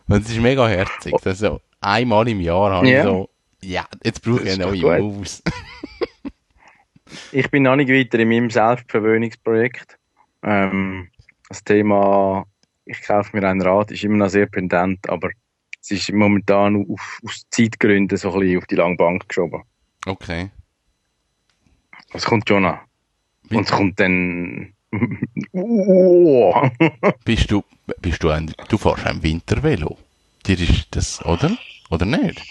Und 0.08 0.24
es 0.24 0.30
ist 0.30 0.40
mega 0.40 0.68
herzig. 0.68 1.14
Das 1.22 1.38
so, 1.38 1.60
einmal 1.80 2.28
im 2.28 2.40
Jahr 2.40 2.70
habe 2.72 2.88
ja. 2.88 2.98
ich 2.98 3.04
so, 3.04 3.30
ja, 3.62 3.86
jetzt 4.02 4.22
brauche 4.22 4.42
ich 4.42 4.52
eine 4.52 4.66
neue 4.66 5.00
Moves. 5.00 5.42
ich 7.32 7.50
bin 7.50 7.64
noch 7.64 7.76
nicht 7.76 7.90
weiter 7.90 8.18
in 8.18 8.28
meinem 8.28 8.50
Selbstverwöhnungsprojekt. 8.50 9.98
Ähm, 10.42 11.08
das 11.48 11.62
Thema, 11.64 12.44
ich 12.84 13.02
kaufe 13.02 13.36
mir 13.36 13.46
ein 13.48 13.62
Rad, 13.62 13.90
ist 13.90 14.04
immer 14.04 14.16
noch 14.16 14.30
sehr 14.30 14.46
pendent, 14.46 15.08
aber 15.08 15.30
es 15.82 15.90
ist 15.90 16.12
momentan 16.12 16.86
auf, 16.88 17.20
aus 17.24 17.44
Zeitgründen 17.50 18.16
so 18.16 18.32
ein 18.32 18.40
bisschen 18.40 18.58
auf 18.58 18.66
die 18.66 18.76
lange 18.76 18.96
Bank 18.96 19.28
geschoben. 19.28 19.62
Okay. 20.06 20.50
Es 22.12 22.24
kommt 22.24 22.48
schon 22.48 22.64
an. 22.64 22.78
Und 23.50 23.64
es 23.64 23.70
kommt 23.70 23.98
dann. 23.98 24.72
bist 27.24 27.50
du, 27.50 27.64
bist 28.00 28.22
du 28.22 28.28
ein, 28.28 28.54
du 28.68 28.78
fährst 28.78 29.06
ein 29.06 29.22
Wintervelo? 29.22 29.98
Dir 30.46 30.60
ist 30.60 30.88
das, 30.90 31.24
oder? 31.24 31.56
Oder 31.90 32.06
nicht? 32.06 32.42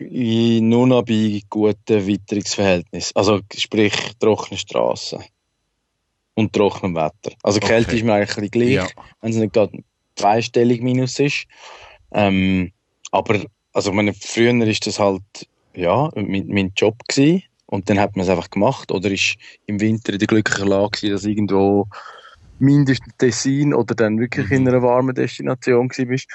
Nur 0.00 0.86
noch 0.86 1.04
bei 1.04 1.42
guten 1.48 2.06
Witterungsverhältnissen. 2.06 3.12
Also, 3.14 3.40
sprich, 3.54 3.94
trockene 4.18 4.58
Straßen. 4.58 5.22
Und 6.34 6.52
trockenem 6.54 6.96
Wetter. 6.96 7.36
Also, 7.42 7.58
okay. 7.58 7.68
Kälte 7.68 7.96
ist 7.96 8.04
mir 8.04 8.14
eigentlich 8.14 8.50
gleich, 8.50 8.70
ja. 8.70 8.86
wenn 9.20 9.30
es 9.30 9.36
nicht 9.36 9.52
gerade 9.52 9.84
zweistellig 10.16 10.82
minus 10.82 11.18
ist. 11.18 11.46
Ähm, 12.12 12.72
aber, 13.10 13.40
also, 13.72 13.92
meine, 13.92 14.14
früher 14.14 14.52
ist 14.66 14.86
das 14.86 14.98
halt, 14.98 15.22
ja, 15.74 16.10
mein, 16.14 16.46
mein 16.48 16.72
Job 16.76 16.96
gewesen. 17.08 17.42
Und 17.66 17.88
dann 17.88 18.00
hat 18.00 18.16
man 18.16 18.24
es 18.24 18.30
einfach 18.30 18.50
gemacht. 18.50 18.90
Oder 18.90 19.10
ist 19.10 19.36
im 19.66 19.80
Winter 19.80 20.12
in 20.12 20.18
der 20.18 20.26
glücklichen 20.26 20.68
Lage 20.68 20.90
gewesen, 20.90 21.12
dass 21.12 21.24
irgendwo 21.24 21.86
mindestens 22.58 23.16
Tessin 23.16 23.72
oder 23.72 23.94
dann 23.94 24.18
wirklich 24.18 24.48
mhm. 24.48 24.56
in 24.56 24.68
einer 24.68 24.82
warmen 24.82 25.14
Destination 25.14 25.88
gewesen 25.88 26.26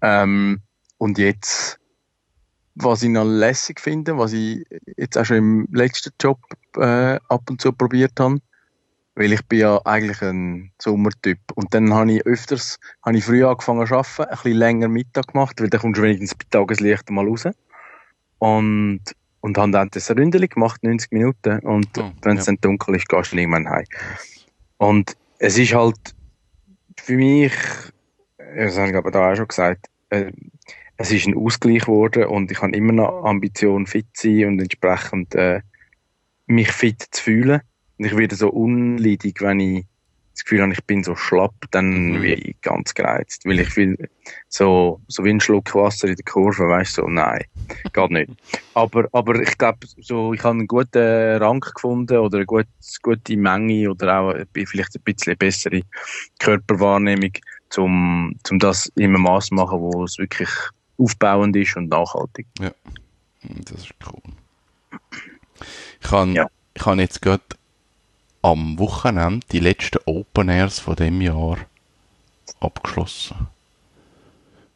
ähm, 0.00 0.60
Und 0.98 1.18
jetzt, 1.18 1.78
was 2.74 3.02
ich 3.02 3.08
noch 3.08 3.24
lässig 3.24 3.80
finde, 3.80 4.16
was 4.18 4.32
ich 4.32 4.64
jetzt 4.96 5.18
auch 5.18 5.24
schon 5.24 5.36
im 5.38 5.68
letzten 5.72 6.12
Job 6.20 6.38
äh, 6.76 7.18
ab 7.28 7.42
und 7.50 7.60
zu 7.60 7.72
probiert 7.72 8.18
habe, 8.20 8.38
weil 9.14 9.32
ich 9.32 9.44
bin 9.46 9.60
ja 9.60 9.80
eigentlich 9.84 10.22
ein 10.22 10.72
Sommertyp. 10.80 11.38
Und 11.54 11.74
dann 11.74 11.92
habe 11.92 12.12
ich 12.12 12.26
öfters, 12.26 12.78
habe 13.04 13.18
ich 13.18 13.24
früh 13.24 13.44
angefangen 13.44 13.86
zu 13.86 13.94
arbeiten, 13.94 14.22
ein 14.22 14.28
bisschen 14.30 14.52
länger 14.52 14.88
Mittag 14.88 15.28
gemacht, 15.28 15.60
weil 15.60 15.68
dann 15.68 15.80
kommst 15.80 15.98
du 15.98 16.02
wenigstens 16.02 16.34
bei 16.34 16.44
Tageslicht 16.50 17.10
mal 17.10 17.26
raus. 17.26 17.48
Und, 18.38 19.00
und 19.40 19.58
habe 19.58 19.72
dann 19.72 19.88
das 19.90 20.10
Ründeli 20.10 20.48
gemacht, 20.48 20.82
90 20.82 21.12
Minuten. 21.12 21.58
Und 21.60 21.98
oh, 21.98 22.10
wenn 22.22 22.38
es 22.38 22.46
ja. 22.46 22.52
dann 22.52 22.60
dunkel 22.60 22.96
ist, 22.96 23.08
gehst 23.08 23.32
du 23.32 23.36
irgendwann 23.36 23.68
heim. 23.68 23.84
Und 24.78 25.16
es 25.38 25.58
ist 25.58 25.74
halt 25.74 26.14
für 26.98 27.16
mich, 27.16 27.52
das 28.38 28.78
habe 28.78 28.90
ich 28.90 28.96
aber 28.96 29.10
da 29.10 29.32
auch 29.32 29.36
schon 29.36 29.48
gesagt, 29.48 29.86
äh, 30.10 30.32
es 30.96 31.10
ist 31.10 31.26
ein 31.26 31.36
Ausgleich 31.36 31.82
geworden 31.82 32.26
und 32.26 32.50
ich 32.50 32.62
habe 32.62 32.76
immer 32.76 32.92
noch 32.92 33.24
Ambition 33.24 33.86
fit 33.86 34.06
zu 34.14 34.28
sein 34.28 34.48
und 34.48 34.60
entsprechend 34.60 35.34
äh, 35.34 35.60
mich 36.46 36.70
fit 36.70 37.02
zu 37.10 37.22
fühlen. 37.22 37.60
Und 38.02 38.06
ich 38.06 38.16
werde 38.16 38.34
so 38.34 38.48
unleidig, 38.48 39.40
wenn 39.42 39.60
ich 39.60 39.86
das 40.32 40.42
Gefühl 40.42 40.62
habe, 40.62 40.72
ich 40.72 40.82
bin 40.82 41.04
so 41.04 41.14
schlapp, 41.14 41.54
dann 41.70 42.06
mhm. 42.06 42.22
werde 42.22 42.42
ich 42.42 42.60
ganz 42.60 42.94
gereizt. 42.94 43.44
Weil 43.44 43.60
ich 43.60 43.76
will 43.76 43.96
so, 44.48 45.00
so 45.06 45.22
wie 45.22 45.30
ein 45.30 45.40
Schluck 45.40 45.72
Wasser 45.72 46.08
in 46.08 46.16
der 46.16 46.24
Kurve, 46.24 46.66
weißt 46.66 46.98
du, 46.98 47.02
so, 47.02 47.08
nein, 47.08 47.44
geht 47.92 48.10
nicht. 48.10 48.32
Aber, 48.74 49.08
aber 49.12 49.40
ich 49.40 49.56
glaube, 49.56 49.86
so, 50.00 50.32
ich 50.32 50.42
habe 50.42 50.58
einen 50.58 50.66
guten 50.66 51.36
Rang 51.36 51.60
gefunden 51.60 52.18
oder 52.18 52.38
eine 52.38 52.46
gute, 52.46 52.66
gute 53.02 53.36
Menge 53.36 53.88
oder 53.88 54.18
auch 54.18 54.34
vielleicht 54.52 54.96
ein 54.96 55.02
bisschen 55.04 55.36
bessere 55.36 55.82
Körperwahrnehmung, 56.40 57.34
um, 57.76 58.34
um 58.50 58.58
das 58.58 58.86
in 58.96 59.10
einem 59.10 59.22
Maß 59.22 59.46
zu 59.46 59.54
machen, 59.54 59.78
wo 59.78 60.02
es 60.02 60.18
wirklich 60.18 60.48
aufbauend 60.98 61.54
ist 61.54 61.76
und 61.76 61.88
nachhaltig. 61.88 62.46
Ja, 62.60 62.72
das 63.42 63.82
ist 63.82 63.94
cool. 64.10 64.32
Ich 66.00 66.08
kann, 66.08 66.32
ja. 66.32 66.48
ich 66.74 66.82
kann 66.82 66.98
jetzt 66.98 67.22
gerade 67.22 67.44
am 68.42 68.78
Wochenende 68.78 69.46
die 69.50 69.60
letzten 69.60 69.98
Open 70.04 70.48
Airs 70.48 70.80
von 70.80 70.96
dem 70.96 71.20
Jahr 71.20 71.58
abgeschlossen. 72.60 73.48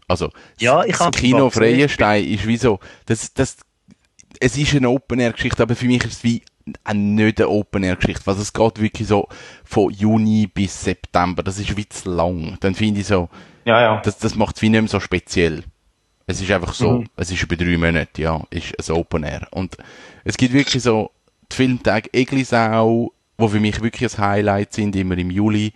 Also, 0.09 0.31
ja, 0.59 0.85
ich 0.85 0.97
das 0.97 1.11
Kino 1.17 1.51
Freienstein 1.51 2.25
ist 2.25 2.47
wie 2.47 2.57
so, 2.57 2.79
das, 3.07 3.35
das, 3.35 3.57
es 4.39 4.57
ist 4.57 4.75
eine 4.75 4.89
Open 4.89 5.19
Air 5.19 5.33
Geschichte, 5.33 5.63
aber 5.63 5.75
für 5.75 5.87
mich 5.87 6.05
ist 6.05 6.19
es 6.19 6.25
wie 6.25 6.43
eine 6.85 7.01
nicht 7.01 7.41
eine 7.41 7.49
Open 7.49 7.83
Air 7.83 7.97
Geschichte, 7.97 8.27
weil 8.27 8.37
es 8.37 8.53
geht 8.53 8.81
wirklich 8.81 9.09
so 9.09 9.29
von 9.65 9.91
Juni 9.91 10.47
bis 10.47 10.85
September, 10.85 11.43
das 11.43 11.59
ist 11.59 11.77
wie 11.77 11.89
zu 11.89 12.11
lang. 12.11 12.57
Dann 12.61 12.75
finde 12.75 13.01
ich 13.01 13.07
so, 13.09 13.29
ja, 13.65 13.81
ja. 13.81 14.01
das, 14.05 14.19
das 14.19 14.37
macht 14.37 14.57
es 14.57 14.63
wie 14.63 14.69
nicht 14.69 14.81
mehr 14.81 14.89
so 14.89 15.01
speziell. 15.01 15.65
Es 16.29 16.41
ist 16.41 16.51
einfach 16.51 16.75
so, 16.75 17.01
mhm. 17.01 17.09
es 17.17 17.31
ist 17.31 17.43
über 17.43 17.57
drei 17.57 17.77
Monate, 17.77 18.23
ja, 18.23 18.43
ist 18.51 18.91
ein 18.91 18.97
Open 18.97 19.25
Air. 19.25 19.49
Und 19.51 19.77
es 20.25 20.37
gibt 20.37 20.53
wirklich 20.53 20.83
so 20.83 21.11
die 21.51 21.57
Filmtage 21.57 22.13
Eglisau, 22.13 23.13
wo 23.39 23.49
für 23.49 23.61
mich 23.61 23.81
wirklich 23.83 24.19
ein 24.19 24.25
Highlight 24.25 24.73
sind, 24.73 24.97
immer 24.97 25.19
im 25.19 25.31
Juli. 25.31 25.73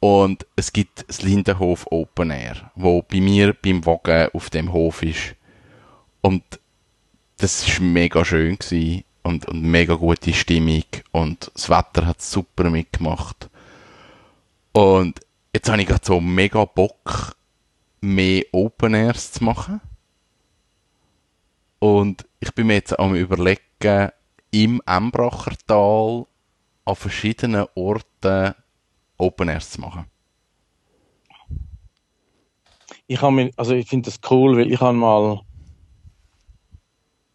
Und 0.00 0.46
es 0.56 0.72
gibt 0.72 1.04
das 1.08 1.22
Lindenhof 1.22 1.86
Open 1.90 2.30
Air, 2.30 2.70
wo 2.74 3.02
bei 3.02 3.20
mir 3.20 3.52
beim 3.54 3.84
Wagen 3.84 4.28
auf 4.32 4.50
dem 4.50 4.72
Hof 4.72 5.02
ist. 5.02 5.34
Und 6.20 6.42
das 7.38 7.66
ist 7.66 7.80
mega 7.80 8.24
schön 8.24 8.58
gewesen 8.58 9.04
und, 9.22 9.46
und 9.46 9.62
mega 9.62 9.94
gute 9.94 10.32
Stimmung 10.32 10.84
und 11.12 11.50
das 11.54 11.68
Wetter 11.68 12.06
hat 12.06 12.22
super 12.22 12.70
mitgemacht. 12.70 13.48
Und 14.72 15.20
jetzt 15.52 15.68
habe 15.68 15.80
ich 15.80 15.88
gerade 15.88 16.04
so 16.04 16.20
mega 16.20 16.64
Bock, 16.64 17.36
mehr 18.00 18.44
Open 18.52 18.94
Airs 18.94 19.32
zu 19.32 19.44
machen. 19.44 19.80
Und 21.78 22.26
ich 22.40 22.52
bin 22.54 22.68
mir 22.68 22.74
jetzt 22.74 22.98
am 22.98 23.14
überlegen, 23.14 24.10
im 24.50 24.80
Embrachertal 24.86 26.26
an 26.88 26.96
verschiedenen 26.96 27.66
Orten 27.74 28.54
Open 29.18 29.48
Airs 29.48 29.70
zu 29.70 29.80
machen. 29.80 30.06
Ich 33.06 33.20
habe 33.20 33.50
also 33.56 33.74
ich 33.74 33.88
finde 33.88 34.10
das 34.10 34.20
cool, 34.30 34.56
weil 34.56 34.72
ich 34.72 34.80
habe 34.80 34.96
mal 34.96 35.40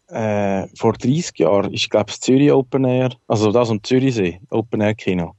äh, 0.08 0.66
vor 0.76 0.94
30 0.94 1.38
Jahren 1.38 1.72
ist 1.72 1.88
glaube 1.88 2.10
ich 2.10 2.20
Zürich 2.20 2.50
Open 2.50 2.84
Air, 2.84 3.10
also 3.28 3.52
das 3.52 3.70
am 3.70 3.82
Zürichsee 3.82 4.40
Open 4.50 4.80
Air 4.80 4.94
Kino. 4.94 5.34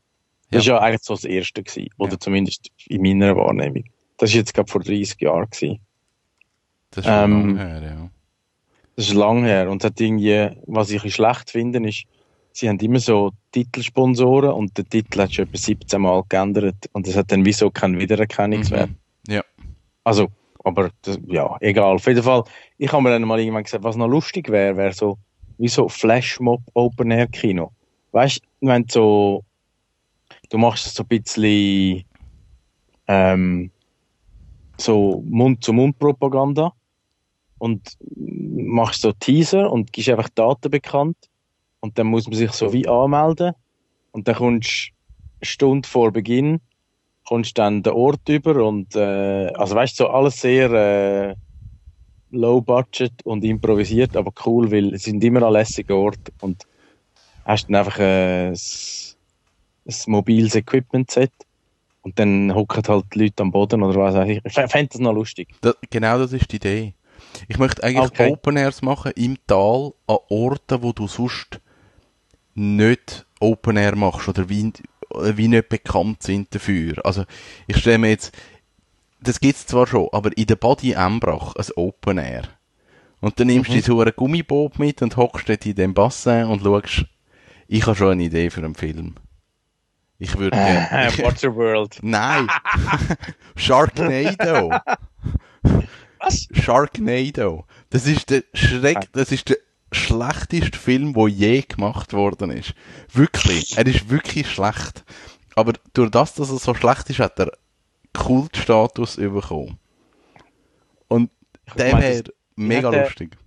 Das 0.50 0.66
ja. 0.66 0.76
ja 0.76 0.82
eigentlich 0.82 1.04
so 1.04 1.16
das 1.16 1.26
erste 1.26 1.64
gewesen, 1.64 1.90
oder 1.98 2.14
ja. 2.14 2.20
zumindest 2.20 2.72
in 2.88 3.02
meiner 3.02 3.36
Wahrnehmung. 3.36 3.84
Das 4.18 4.30
ist 4.30 4.36
jetzt 4.36 4.54
glaube 4.54 4.72
vor 4.72 4.82
30 4.82 5.20
Jahren 5.20 5.50
gewesen. 5.50 5.80
Das 6.92 7.04
ist 7.06 7.12
ähm, 7.12 7.58
lange 7.58 7.60
her, 7.60 7.82
ja. 7.84 8.10
Das 8.96 9.08
ist 9.08 9.14
lang 9.14 9.44
her 9.44 9.70
und 9.70 9.84
hat 9.84 10.00
irgendwie, 10.00 10.52
was 10.68 10.90
ich 10.90 11.14
schlecht 11.14 11.50
finde, 11.50 11.86
ist, 11.90 12.06
sie 12.56 12.70
haben 12.70 12.80
immer 12.80 13.00
so 13.00 13.32
Titelsponsoren 13.52 14.52
und 14.52 14.78
der 14.78 14.86
Titel 14.86 15.22
hat 15.22 15.34
schon 15.34 15.46
etwa 15.46 15.58
17 15.58 16.02
Mal 16.02 16.24
geändert 16.30 16.90
und 16.94 17.08
es 17.08 17.16
hat 17.16 17.32
dann 17.32 17.44
wieso 17.44 17.70
keinen 17.70 18.00
Wiedererkennungswert. 18.00 18.90
Mhm. 18.90 19.34
Ja. 19.34 19.42
Also, 20.06 20.30
aber 20.64 20.90
das, 21.02 21.20
ja, 21.28 21.58
egal. 21.60 21.96
Auf 21.96 22.08
jeden 22.08 22.24
Fall, 22.24 22.44
ich 22.78 22.92
habe 22.92 23.04
mir 23.04 23.10
dann 23.10 23.24
mal 23.24 23.40
irgendwann 23.40 23.64
gesagt, 23.64 23.84
was 23.84 23.98
noch 23.98 24.08
lustig 24.08 24.50
wäre, 24.50 24.78
wäre 24.78 24.94
so 24.94 25.18
wie 25.58 25.68
so 25.68 25.90
Flashmob 25.90 26.62
Open 26.74 27.12
Air 27.12 27.28
Kino. 27.28 27.72
Weißt 28.14 28.42
du, 28.62 28.68
wenn 28.68 28.88
so, 28.88 29.44
du 30.50 30.58
machst 30.58 30.96
so 30.96 31.04
ein 31.04 31.08
bisschen 31.08 32.06
ähm, 33.08 33.70
so 34.78 35.24
Mund-zu-Mund-Propaganda 35.28 36.72
und 37.58 37.98
machst 38.16 39.02
so 39.02 39.12
Teaser 39.12 39.70
und 39.72 39.92
gibst 39.92 40.10
einfach 40.10 40.30
Daten 40.30 40.72
bekannt 40.72 41.18
und 41.86 42.00
dann 42.00 42.08
muss 42.08 42.26
man 42.28 42.36
sich 42.36 42.52
so 42.52 42.74
wie 42.74 42.88
anmelden 42.88 43.54
und 44.12 44.28
dann 44.28 44.36
kommst 44.36 44.90
eine 45.40 45.46
Stunde 45.46 45.88
vor 45.88 46.12
Beginn 46.12 46.60
kommst 47.26 47.58
dann 47.58 47.84
den 47.84 47.94
Ort 47.94 48.28
über 48.28 48.66
und 48.66 48.96
äh, 48.96 49.48
also 49.54 49.76
weißt 49.76 49.98
so 49.98 50.08
alles 50.08 50.42
sehr 50.42 50.72
äh, 50.72 51.36
low 52.32 52.62
budget 52.62 53.14
und 53.24 53.44
improvisiert, 53.44 54.16
aber 54.16 54.32
cool, 54.46 54.72
weil 54.72 54.94
es 54.94 55.04
sind 55.04 55.24
immer 55.24 55.44
ein 55.44 55.54
lässiger 55.54 55.96
Ort 55.96 56.32
und 56.42 56.66
hast 57.46 57.68
dann 57.68 57.76
einfach 57.76 58.00
äh, 58.00 58.50
ein, 58.50 58.54
ein 58.54 59.96
mobiles 60.08 60.56
Equipment 60.56 61.12
Set 61.12 61.32
und 62.02 62.18
dann 62.20 62.54
hocken 62.54 62.84
halt 62.88 63.06
die 63.14 63.20
Leute 63.24 63.44
am 63.44 63.52
Boden 63.52 63.84
oder 63.84 64.00
was 64.00 64.16
auch 64.16 64.26
Ich 64.26 64.54
fände 64.54 64.90
das 64.92 65.02
noch 65.02 65.14
lustig. 65.14 65.50
Das, 65.62 65.76
genau 65.90 66.18
das 66.20 66.34
ist 66.34 66.52
die 66.52 66.58
Idee. 66.58 66.94
Ich 67.48 67.58
möchte 67.58 67.84
eigentlich 67.84 68.12
okay. 68.12 68.32
Open 68.32 68.58
Airs 68.58 68.82
machen 68.82 69.12
im 69.16 69.38
Tal 69.48 69.94
an 70.08 70.18
Orten, 70.30 70.84
wo 70.84 70.94
du 70.94 71.08
sonst 71.08 71.60
nicht 72.56 73.26
Open 73.40 73.78
Air 73.78 73.96
machst 73.96 74.28
oder 74.28 74.50
wie, 74.50 74.72
wie 75.10 75.48
nicht 75.48 75.70
bekannt 75.70 76.24
sind 76.24 76.54
dafür. 76.56 77.06
Also 77.06 77.26
ich 77.68 77.78
stelle 77.78 78.00
mir 78.00 78.10
jetzt, 78.10 78.36
das 79.20 79.40
gibt's 79.40 79.68
zwar 79.68 79.88
schon, 79.88 80.10
aber 80.12 80.36
in 80.38 80.48
der 80.48 80.56
Body 80.56 80.94
Embrach 80.94 81.56
ein 81.56 81.66
Open 81.76 82.18
Air. 82.18 82.44
Und 83.22 83.40
dann 83.40 83.48
nimmst 83.48 83.70
mhm. 83.70 83.76
du 83.76 83.82
so 83.82 84.02
ein 84.02 84.12
Gummiboot 84.16 84.80
mit 84.80 85.02
und 85.02 85.18
hockst 85.18 85.50
dort 85.50 85.66
in 85.66 85.76
dem 85.76 85.94
Bassin 85.94 86.46
und 86.46 86.64
schaust, 86.64 87.06
ich 87.68 87.86
habe 87.86 87.96
schon 87.96 88.12
eine 88.12 88.24
Idee 88.24 88.50
für 88.50 88.64
einen 88.64 88.76
Film. 88.76 89.16
Ich 90.20 90.38
würde 90.38 90.58
gerne. 90.58 91.12
Uh, 91.12 91.24
Waterworld. 91.24 92.00
Nein. 92.02 92.48
Sharknado. 93.56 94.72
Was? 96.20 96.48
Sharknado. 96.52 97.66
Das 97.90 98.08
ist 98.08 98.30
der 98.30 98.44
Schreck, 98.54 99.12
das 99.12 99.32
ist 99.32 99.50
der 99.50 99.58
schlechteste 99.96 100.78
Film, 100.78 101.14
der 101.14 101.28
je 101.28 101.62
gemacht 101.62 102.14
worden 102.14 102.52
ist. 102.52 102.74
Wirklich. 103.12 103.78
Er 103.78 103.86
ist 103.86 104.10
wirklich 104.10 104.50
schlecht. 104.50 105.04
Aber 105.56 105.74
durch 105.94 106.12
das, 106.12 106.36
dass 106.36 106.50
er 106.50 106.58
so 106.58 106.74
schlecht 106.74 107.10
ist, 107.10 107.20
hat 107.20 107.40
er 107.40 107.52
Kultstatus 108.14 109.16
bekommen. 109.16 109.78
Und 111.08 111.30
der 111.78 111.98
wäre 112.00 112.24
mega 112.56 112.92
der, 112.92 113.06
lustig. 113.06 113.38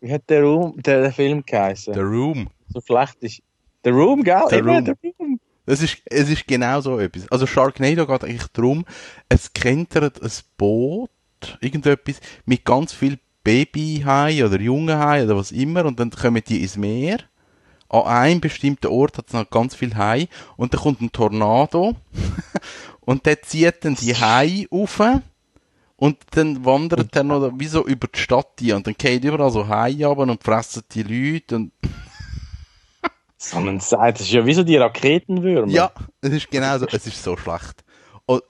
Wie 0.00 0.12
hat 0.12 0.28
der, 0.28 0.42
Room, 0.42 0.80
der, 0.82 1.02
der 1.02 1.12
Film 1.12 1.44
geheißen? 1.44 1.94
The 1.94 2.00
Room. 2.00 2.48
So 2.68 2.80
schlecht 2.80 3.16
ist. 3.20 3.42
The 3.84 3.90
Room, 3.90 4.22
gell? 4.22 4.42
The 4.50 4.56
Room. 4.56 4.84
The 4.84 5.12
Room. 5.18 5.40
Es 5.66 5.82
ist, 5.82 5.98
es 6.06 6.30
ist 6.30 6.46
genau 6.46 6.80
so 6.80 6.98
etwas. 6.98 7.30
Also 7.30 7.46
Sharknado 7.46 8.06
geht 8.06 8.24
eigentlich 8.24 8.48
darum, 8.54 8.86
es 9.28 9.52
kentert 9.52 10.22
ein 10.22 10.30
Boot, 10.56 11.10
irgendetwas, 11.60 12.20
mit 12.46 12.64
ganz 12.64 12.92
viel 12.94 13.18
Babyhai 13.48 14.44
oder 14.44 14.60
Jungenhai 14.60 15.24
oder 15.24 15.34
was 15.34 15.52
immer 15.52 15.86
und 15.86 15.98
dann 15.98 16.10
kommen 16.10 16.42
die 16.46 16.60
ins 16.60 16.76
Meer. 16.76 17.20
An 17.88 18.02
einem 18.02 18.40
bestimmten 18.42 18.88
Ort 18.88 19.16
hat 19.16 19.28
es 19.28 19.32
noch 19.32 19.48
ganz 19.48 19.74
viel 19.74 19.96
Hai 19.96 20.28
und 20.58 20.74
dann 20.74 20.82
kommt 20.82 21.00
ein 21.00 21.12
Tornado 21.12 21.96
und 23.00 23.24
der 23.24 23.40
zieht 23.40 23.86
dann 23.86 23.94
die 23.94 24.14
Hai 24.14 24.66
auf 24.70 25.00
und 25.96 26.18
dann 26.32 26.62
wandert 26.66 27.16
er 27.16 27.24
noch 27.24 27.50
wie 27.54 27.68
so 27.68 27.86
über 27.86 28.08
die 28.08 28.18
Stadt 28.18 28.50
hier 28.58 28.76
und 28.76 28.86
dann 28.86 28.94
geht 28.98 29.24
überall 29.24 29.50
so 29.50 29.66
Hai 29.66 30.04
runter 30.04 30.30
und 30.30 30.44
fressen 30.44 30.82
die 30.92 31.04
Leute 31.04 31.56
und 31.56 31.72
so 33.38 33.56
ein 33.56 33.80
Seid, 33.80 34.16
das 34.16 34.26
ist 34.26 34.32
ja 34.32 34.44
wie 34.44 34.52
so 34.52 34.62
die 34.62 34.76
Raketenwürmer. 34.76 35.72
Ja, 35.72 35.90
es 36.20 36.32
ist 36.32 36.50
genau 36.50 36.76
so, 36.76 36.86
es 36.86 37.06
ist 37.06 37.22
so 37.22 37.34
schlecht. 37.38 37.82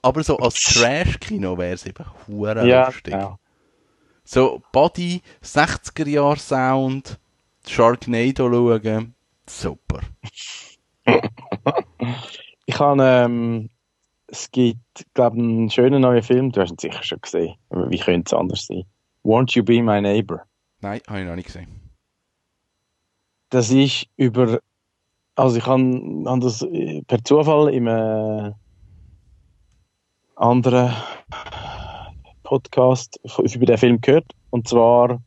Aber 0.01 0.23
so 0.23 0.37
als 0.39 0.55
Trash-Kino 0.61 1.57
wäre 1.57 1.75
es 1.75 1.85
eben 1.85 2.05
hure 2.27 2.67
ja, 2.67 2.87
lustig. 2.87 3.13
Ja. 3.13 3.39
So 4.31 4.61
Body, 4.71 5.23
60er-Jahr-Sound, 5.41 7.17
Sharknado 7.65 8.47
schauen, 8.47 9.15
super. 9.47 10.01
ich 12.67 12.79
habe, 12.79 13.01
ähm, 13.01 13.71
es 14.27 14.51
gibt, 14.51 14.77
glaube 15.15 15.37
einen 15.37 15.71
schönen 15.71 16.03
neuen 16.03 16.21
Film, 16.21 16.51
du 16.51 16.61
hast 16.61 16.69
ihn 16.69 16.77
sicher 16.77 17.01
schon 17.01 17.19
gesehen. 17.21 17.55
Wie 17.71 17.97
könnte 17.97 18.29
es 18.29 18.39
anders 18.39 18.67
sein? 18.67 18.83
Won't 19.23 19.55
You 19.55 19.63
Be 19.63 19.81
My 19.81 19.99
Neighbor? 19.99 20.45
Nein, 20.81 21.01
habe 21.07 21.21
ich 21.21 21.25
noch 21.25 21.35
nicht 21.35 21.47
gesehen. 21.47 21.89
Das 23.49 23.71
ist 23.71 24.05
über 24.15 24.59
also 25.33 25.57
ich 25.57 25.65
habe 25.65 26.23
hab 26.27 26.39
das 26.41 26.61
äh, 26.61 27.01
per 27.01 27.23
Zufall 27.23 27.73
im, 27.73 27.87
äh, 27.87 28.51
anderen 30.35 30.93
Podcast 32.49 33.19
über 33.37 33.65
den 33.67 33.77
Film 33.77 34.01
gehört. 34.01 34.25
Und 34.49 34.67
zwar 34.67 35.21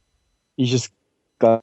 ist 0.57 0.73
es, 0.75 0.91
glaube 1.39 1.63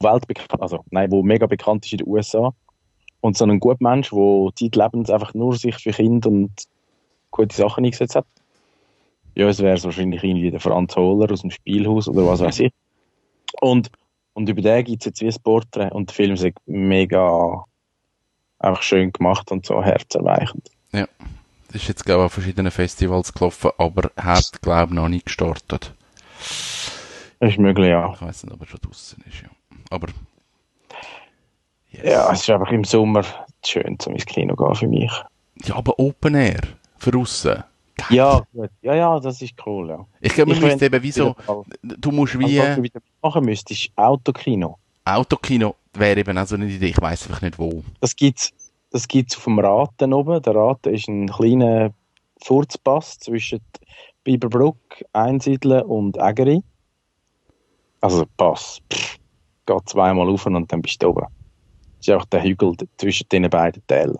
weltbekannt, 0.00 0.60
also 0.60 0.84
nein, 0.90 1.10
wo 1.10 1.22
mega 1.22 1.46
bekannt 1.46 1.84
ist 1.84 1.92
in 1.92 1.98
den 1.98 2.08
USA. 2.08 2.54
Und 3.20 3.36
so 3.36 3.44
ein 3.44 3.60
guter 3.60 3.78
Mensch, 3.80 4.10
der 4.10 4.50
zeitlebens 4.54 5.10
einfach 5.10 5.34
nur 5.34 5.54
sich 5.56 5.76
für 5.76 5.92
Kinder 5.92 6.28
und 6.28 6.52
gute 7.30 7.54
Sachen 7.54 7.84
eingesetzt 7.84 8.16
hat. 8.16 8.26
Ja, 9.34 9.48
es 9.48 9.60
wäre 9.60 9.82
wahrscheinlich 9.82 10.22
irgendwie 10.22 10.50
der 10.50 10.60
Franz 10.60 10.96
Hohler 10.96 11.30
aus 11.30 11.42
dem 11.42 11.50
Spielhaus 11.50 12.08
oder 12.08 12.26
was 12.26 12.40
weiß 12.40 12.60
ich. 12.60 12.72
Und, 13.60 13.90
und 14.34 14.48
über 14.48 14.62
den 14.62 14.84
gibt 14.84 15.02
es 15.02 15.06
jetzt 15.06 15.20
wie 15.20 15.28
ein 15.28 15.42
Porträt 15.42 15.90
und 15.90 16.10
der 16.10 16.14
Film 16.14 16.34
ist 16.34 16.46
mega 16.66 17.64
einfach 18.58 18.82
schön 18.82 19.12
gemacht 19.12 19.50
und 19.50 19.66
so 19.66 19.82
herzerweichend. 19.82 20.73
Ja, 20.94 21.08
das 21.66 21.82
ist 21.82 21.88
jetzt, 21.88 22.04
glaube 22.04 22.22
ich, 22.22 22.24
an 22.24 22.30
verschiedenen 22.30 22.70
Festivals 22.70 23.32
gelaufen, 23.34 23.72
aber 23.78 24.12
hat, 24.16 24.62
glaube 24.62 24.92
ich, 24.92 24.94
noch 24.94 25.08
nicht 25.08 25.26
gestartet. 25.26 25.92
Das 27.40 27.50
ist 27.50 27.58
möglich, 27.58 27.88
ja. 27.88 28.12
Ich 28.14 28.22
weiß 28.22 28.44
nicht, 28.44 28.54
ob 28.54 28.60
er 28.60 28.66
schon 28.68 28.80
draußen 28.80 29.24
ist, 29.28 29.42
ja. 29.42 29.48
Aber. 29.90 30.06
Yes. 31.90 32.02
Ja, 32.04 32.32
es 32.32 32.42
ist 32.42 32.50
einfach 32.50 32.70
im 32.70 32.84
Sommer 32.84 33.24
schön, 33.66 33.98
zum 33.98 34.14
ins 34.14 34.24
Kino 34.24 34.54
gehen 34.54 34.74
für 34.74 34.86
mich. 34.86 35.12
Ja, 35.64 35.74
aber 35.76 35.98
Open 35.98 36.36
Air, 36.36 36.62
für 36.96 37.16
aussen. 37.18 37.64
Ja, 38.10 38.42
gut. 38.52 38.70
ja, 38.82 38.94
ja, 38.94 39.20
das 39.20 39.42
ist 39.42 39.54
cool, 39.66 39.88
ja. 39.88 40.06
Ich 40.20 40.34
glaube, 40.34 40.52
man 40.52 40.60
müsste 40.60 40.86
eben 40.86 41.02
wie 41.02 41.12
so, 41.12 41.34
du 41.82 42.10
musst 42.12 42.38
wie... 42.38 42.60
Also, 42.60 42.70
was 42.70 42.76
du 42.76 42.82
wieder 42.82 43.00
machen 43.22 43.44
müsstest, 43.44 43.90
Autokino. 43.96 44.78
Autokino 45.04 45.74
wäre 45.92 46.20
eben 46.20 46.38
auch 46.38 46.46
so 46.46 46.54
eine 46.54 46.66
Idee, 46.66 46.88
ich 46.88 47.00
weiß 47.00 47.26
einfach 47.26 47.42
nicht 47.42 47.58
wo. 47.58 47.84
Das 48.00 48.16
gibt's, 48.16 48.52
das 48.94 49.08
gibt's 49.08 49.36
auf 49.36 49.44
dem 49.44 49.58
Raten 49.58 50.12
oben. 50.12 50.40
Der 50.40 50.54
Raten 50.54 50.94
ist 50.94 51.08
ein 51.08 51.26
kleiner 51.26 51.92
Furzpass 52.44 53.18
zwischen 53.18 53.60
Biberbruck, 54.22 54.78
Einsiedeln 55.12 55.82
und 55.82 56.16
Ägeri. 56.16 56.62
Also 58.00 58.24
Pass, 58.36 58.80
pff, 58.92 59.18
geht 59.66 59.88
zweimal 59.88 60.28
auf 60.28 60.46
und 60.46 60.70
dann 60.70 60.80
bist 60.80 61.02
du 61.02 61.08
oben. 61.08 61.26
Das 61.98 62.06
ist 62.06 62.14
auch 62.14 62.24
der 62.26 62.44
Hügel 62.44 62.76
zwischen 62.98 63.28
den 63.30 63.50
beiden 63.50 63.84
Tälern. 63.88 64.16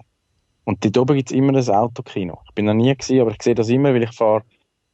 Und 0.64 0.84
dort 0.84 0.98
oben 0.98 1.16
gibt 1.18 1.30
es 1.30 1.36
immer 1.36 1.56
ein 1.56 1.68
Autokino. 1.68 2.40
Ich 2.48 2.54
bin 2.56 2.64
noch 2.64 2.74
nie 2.74 2.92
gewesen, 2.92 3.20
aber 3.20 3.30
ich 3.30 3.42
sehe 3.42 3.54
das 3.54 3.68
immer, 3.68 3.94
weil 3.94 4.02
ich 4.02 4.12
fahre 4.12 4.42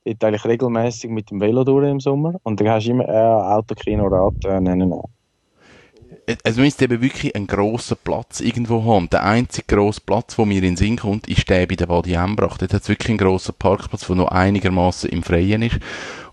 dort 0.05 0.25
eigentlich 0.25 0.45
regelmäßig 0.45 1.09
mit 1.09 1.31
dem 1.31 1.40
Velo 1.40 1.64
durch 1.64 1.88
im 1.88 2.01
Sommer. 2.01 2.35
Und 2.43 2.61
dann 2.61 2.69
hast 2.69 2.87
du 2.87 2.90
immer 2.90 3.09
äh, 3.09 3.55
Autokino, 3.55 4.09
Rad, 4.09 4.45
äh, 4.45 4.61
nennen. 4.61 4.93
Also 6.44 6.61
müsste 6.61 6.85
eben 6.85 7.01
wirklich 7.01 7.35
einen 7.35 7.46
grossen 7.46 7.96
Platz 8.03 8.40
irgendwo 8.40 8.85
haben. 8.85 9.11
Der 9.11 9.25
einzige 9.25 9.75
grosse 9.75 10.01
Platz, 10.01 10.38
wo 10.38 10.44
mir 10.44 10.59
in 10.59 10.62
den 10.62 10.77
Sinn 10.77 10.96
kommt, 10.96 11.29
ist 11.29 11.49
der 11.49 11.66
bei 11.66 11.77
der 11.77 11.88
Wadi 11.88 12.14
Embrach. 12.14 12.59
Dort 12.59 12.73
hat 12.73 12.83
es 12.83 12.88
wirklich 12.88 13.11
einen 13.11 13.18
grossen 13.18 13.55
Parkplatz, 13.59 14.07
der 14.07 14.16
noch 14.16 14.29
einigermaßen 14.29 15.11
im 15.11 15.23
Freien 15.23 15.62
ist. 15.62 15.79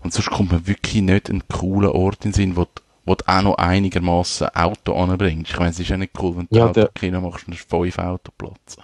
Und 0.02 0.12
sonst 0.12 0.30
kommt 0.30 0.52
man 0.52 0.66
wirklich 0.66 1.02
nicht 1.02 1.30
einen 1.30 1.42
coolen 1.48 1.90
Ort 1.90 2.24
in 2.24 2.30
den 2.30 2.34
Sinn, 2.34 2.56
wo 2.56 2.66
wo 3.08 3.14
du 3.14 3.24
auch 3.26 3.42
noch 3.42 3.54
einigermaßen 3.54 4.48
Auto 4.54 4.94
anbringst. 4.94 5.52
Ich 5.52 5.58
meine, 5.58 5.70
es 5.70 5.80
ist 5.80 5.88
ja 5.88 5.96
nicht 5.96 6.12
cool, 6.20 6.36
wenn 6.36 6.48
du 6.50 6.58
Ja, 6.58 6.66
Autokino 6.66 7.22
machst 7.22 7.48
und 7.48 7.54
hast 7.54 7.68
fünf 7.68 7.98
Autoplatz. 7.98 8.76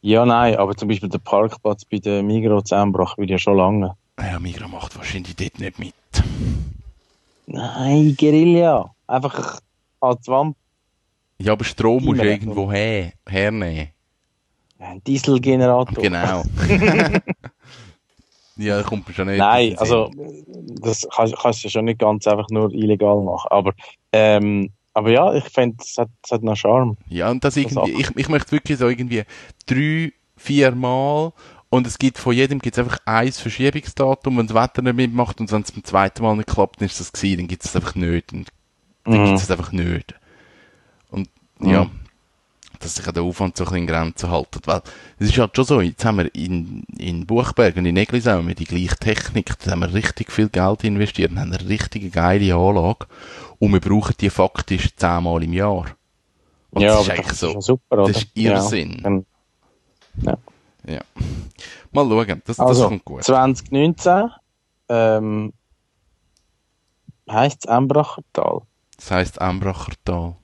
Ja, 0.00 0.24
nein, 0.24 0.56
aber 0.56 0.74
zum 0.74 0.88
Beispiel 0.88 1.10
der 1.10 1.18
Parkplatz 1.18 1.84
bei 1.84 1.98
der 1.98 2.22
Migros 2.22 2.72
Embrach 2.72 3.18
will 3.18 3.30
ja 3.30 3.38
schon 3.38 3.58
lange. 3.58 3.94
Ja, 4.18 4.40
Migros 4.40 4.70
macht 4.70 4.96
wahrscheinlich 4.96 5.36
dort 5.36 5.60
nicht 5.60 5.78
mit. 5.78 5.94
Nein, 7.46 8.16
Guerilla. 8.18 8.94
Einfach 9.06 9.60
als 10.02 10.26
Wand. 10.28 10.56
Ja, 11.38 11.52
aber 11.52 11.64
Strom 11.64 12.04
musst 12.04 12.20
du 12.20 12.24
irgendwo 12.24 12.70
her, 12.70 13.12
hernehmen. 13.26 13.88
Ein 14.78 15.02
Dieselgenerator. 15.04 16.02
Genau. 16.02 16.42
ja, 18.56 18.78
da 18.78 18.82
kommt 18.82 19.06
man 19.06 19.14
schon 19.14 19.28
nicht. 19.28 19.38
Nein, 19.38 19.78
also 19.78 20.10
das 20.80 21.06
kannst, 21.14 21.36
kannst 21.36 21.64
du 21.64 21.68
schon 21.68 21.84
nicht 21.84 22.00
ganz 22.00 22.26
einfach 22.26 22.48
nur 22.50 22.72
illegal 22.72 23.22
machen. 23.22 23.48
Aber, 23.50 23.72
ähm, 24.12 24.70
aber 24.94 25.10
ja, 25.12 25.32
ich 25.34 25.44
finde, 25.44 25.76
es 25.80 25.96
hat, 25.96 26.10
hat 26.30 26.42
noch 26.42 26.56
Charme. 26.56 26.96
Ja, 27.08 27.30
und 27.30 27.44
das 27.44 27.56
irgendwie, 27.56 27.92
ich, 27.92 28.10
ich 28.16 28.28
möchte 28.28 28.52
wirklich 28.52 28.78
so 28.78 28.88
irgendwie 28.88 29.22
drei, 29.66 30.12
vier 30.36 30.72
Mal 30.72 31.32
und 31.70 31.86
es 31.86 31.98
gibt 31.98 32.18
von 32.18 32.34
jedem 32.34 32.58
gibt's 32.58 32.78
einfach 32.78 32.98
ein 33.06 33.32
Verschiebungsdatum, 33.32 34.36
wenn 34.36 34.46
das 34.46 34.54
Wetter 34.54 34.82
nicht 34.82 34.96
mitmacht 34.96 35.40
und 35.40 35.50
wenn 35.50 35.62
es 35.62 35.72
beim 35.72 35.84
zweiten 35.84 36.22
Mal 36.22 36.36
nicht 36.36 36.48
klappt, 36.48 36.80
dann 36.80 36.86
ist 36.86 37.00
das 37.00 37.12
gewesen, 37.12 37.38
dann 37.38 37.48
gibt 37.48 37.64
es 37.64 37.74
einfach 37.74 37.94
nicht. 37.94 38.32
Und 38.32 38.48
dann 39.04 39.20
Mhm. 39.20 39.26
gibt 39.26 39.38
es 39.38 39.50
einfach 39.50 39.72
nicht. 39.72 40.14
Und 41.10 41.28
ja, 41.60 41.88
dass 42.78 42.96
sich 42.96 43.04
der 43.04 43.22
Aufwand 43.22 43.56
so 43.56 43.64
ein 43.64 43.66
bisschen 43.66 43.82
in 43.82 43.86
Grenzen 43.86 44.30
halten. 44.30 44.60
Weil 44.64 44.82
es 45.18 45.28
ist 45.28 45.38
halt 45.38 45.54
schon 45.54 45.64
so, 45.64 45.80
jetzt 45.80 46.04
haben 46.04 46.18
wir 46.18 46.34
in, 46.34 46.82
in 46.98 47.26
Buchberg 47.26 47.76
und 47.76 47.86
in 47.86 47.96
Eglisau 47.96 48.32
haben 48.32 48.48
wir 48.48 48.54
die 48.56 48.64
gleiche 48.64 48.96
Technik, 48.96 49.56
da 49.60 49.72
haben 49.72 49.80
wir 49.80 49.94
richtig 49.94 50.32
viel 50.32 50.48
Geld 50.48 50.82
investiert 50.84 51.30
und 51.30 51.38
haben 51.40 51.52
eine 51.52 51.68
richtig 51.68 52.12
geile 52.12 52.54
Anlage 52.54 53.06
und 53.58 53.72
wir 53.72 53.80
brauchen 53.80 54.14
die 54.20 54.30
faktisch 54.30 54.94
zehnmal 54.96 55.42
im 55.44 55.52
Jahr. 55.52 55.86
Und 56.70 56.82
ja, 56.82 56.88
das 56.94 57.02
ist 57.02 57.10
eigentlich 57.10 57.26
das 57.28 57.40
so. 57.40 57.58
ist 57.58 57.66
super? 57.66 57.96
Das 57.98 58.10
ist 58.10 58.28
Irrsinn. 58.34 59.24
Ja, 60.22 60.36
Ja. 60.86 61.00
Mal 61.92 62.08
schauen, 62.08 62.42
das, 62.46 62.56
das 62.56 62.58
also, 62.58 62.88
kommt 62.88 63.04
gut. 63.04 63.22
2019 63.24 64.30
ähm, 64.88 65.52
heisst 67.30 67.64
es 67.64 67.70
Embracher 67.70 68.22
Tal. 68.32 68.62
Das 69.02 69.10
heisst 69.10 69.40
Embracher 69.40 69.94
Tal. 70.04 70.36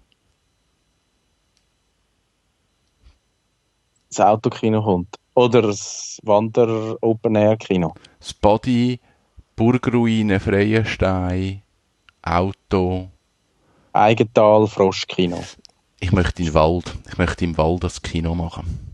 Das 4.09 4.19
Autokino 4.19 4.83
kommt. 4.83 5.15
Oder 5.35 5.63
das 5.63 6.19
Wander-Open-Air-Kino. 6.25 7.95
Das 8.19 8.35
Body, 8.35 8.99
Burgruine, 9.55 10.41
Freienstein, 10.41 11.63
Auto. 12.23 13.09
Eigental, 13.93 14.67
Froschkino. 14.67 15.45
Ich 16.01 16.11
möchte 16.11 16.43
in 16.43 16.49
den 16.49 16.55
Wald. 16.55 16.97
Ich 17.09 17.17
möchte 17.17 17.45
im 17.45 17.57
Wald 17.57 17.85
das 17.85 18.03
Kino 18.03 18.35
machen. 18.35 18.88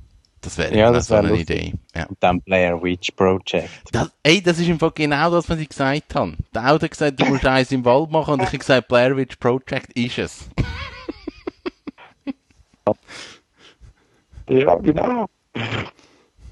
Das 0.44 0.59
wäre 0.59 0.76
Ja, 0.76 1.00
so 1.00 1.14
eine 1.14 1.28
lustig. 1.28 1.50
Idee. 1.50 1.74
Ja. 1.94 2.07
Und 2.07 2.18
dann 2.20 2.40
Blair 2.42 2.83
Witch 2.83 3.11
Project. 3.12 3.68
Das, 3.92 4.11
ey, 4.22 4.42
das 4.42 4.59
ist 4.59 4.68
im 4.68 4.78
Fall 4.78 4.92
genau 4.94 5.30
das, 5.30 5.48
was 5.48 5.59
ich 5.59 5.68
gesagt 5.68 6.14
habe. 6.14 6.35
Der 6.54 6.70
Auto 6.70 6.85
hat 6.85 6.90
gesagt, 6.90 7.20
du 7.20 7.24
musst 7.26 7.46
eins 7.46 7.72
im 7.72 7.85
Wald 7.85 8.11
machen 8.11 8.35
und 8.35 8.40
ich 8.42 8.48
habe 8.48 8.59
gesagt, 8.59 8.88
Blair 8.88 9.16
Witch 9.16 9.37
Project 9.37 9.92
ist 9.94 10.18
es. 10.18 10.48
Ja, 14.48 14.74
genau. 14.76 15.26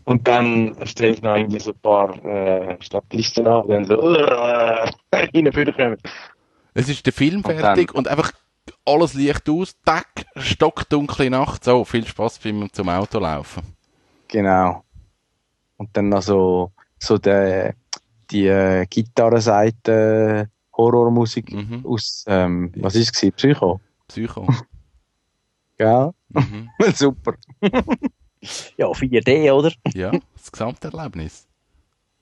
Und 0.05 0.27
dann 0.27 0.75
stelle 0.87 1.13
ich 1.13 1.23
noch 1.23 1.37
irgendwie 1.37 1.61
so 1.61 1.73
ein 1.73 1.79
paar 1.81 2.25
äh, 2.25 2.77
Statisten 2.81 3.47
an, 3.47 3.63
die 3.67 3.73
dann 3.73 3.85
so 3.85 4.15
äh, 4.15 4.91
reinkommen. 5.13 5.99
Es 6.75 6.89
ist 6.89 7.05
der 7.05 7.13
Film 7.13 7.37
Und 7.37 7.49
dann- 7.49 7.59
fertig 7.59 7.95
und 7.95 8.09
einfach 8.09 8.33
alles 8.87 9.15
Licht 9.15 9.49
aus, 9.49 9.77
tack, 9.85 10.25
stockdunkle 10.37 11.31
Nacht, 11.31 11.65
so, 11.65 11.85
viel 11.85 12.07
Spaß 12.07 12.39
beim 12.39 12.73
zum 12.73 12.89
Auto 12.89 13.19
laufen. 13.19 13.63
Genau. 14.33 14.83
Und 15.77 15.95
dann 15.95 16.09
noch 16.09 16.23
so, 16.23 16.73
so 16.99 17.19
der, 17.19 17.75
die 18.31 18.47
äh, 18.47 18.87
Gitarrenseite 18.87 20.49
Horrormusik 20.75 21.53
Mhm. 21.53 21.85
aus, 21.85 22.25
ähm, 22.27 22.73
was 22.77 22.95
ist 22.95 23.15
es? 23.23 23.33
Psycho. 23.33 23.79
Psycho. 24.09 24.49
Gell? 25.77 26.13
Mhm. 26.31 26.71
Super. 26.95 27.35
ja, 28.79 28.87
4D, 28.87 29.53
oder? 29.53 29.71
Ja, 29.93 30.13
das 30.35 30.51
Gesamterlebnis. 30.51 31.47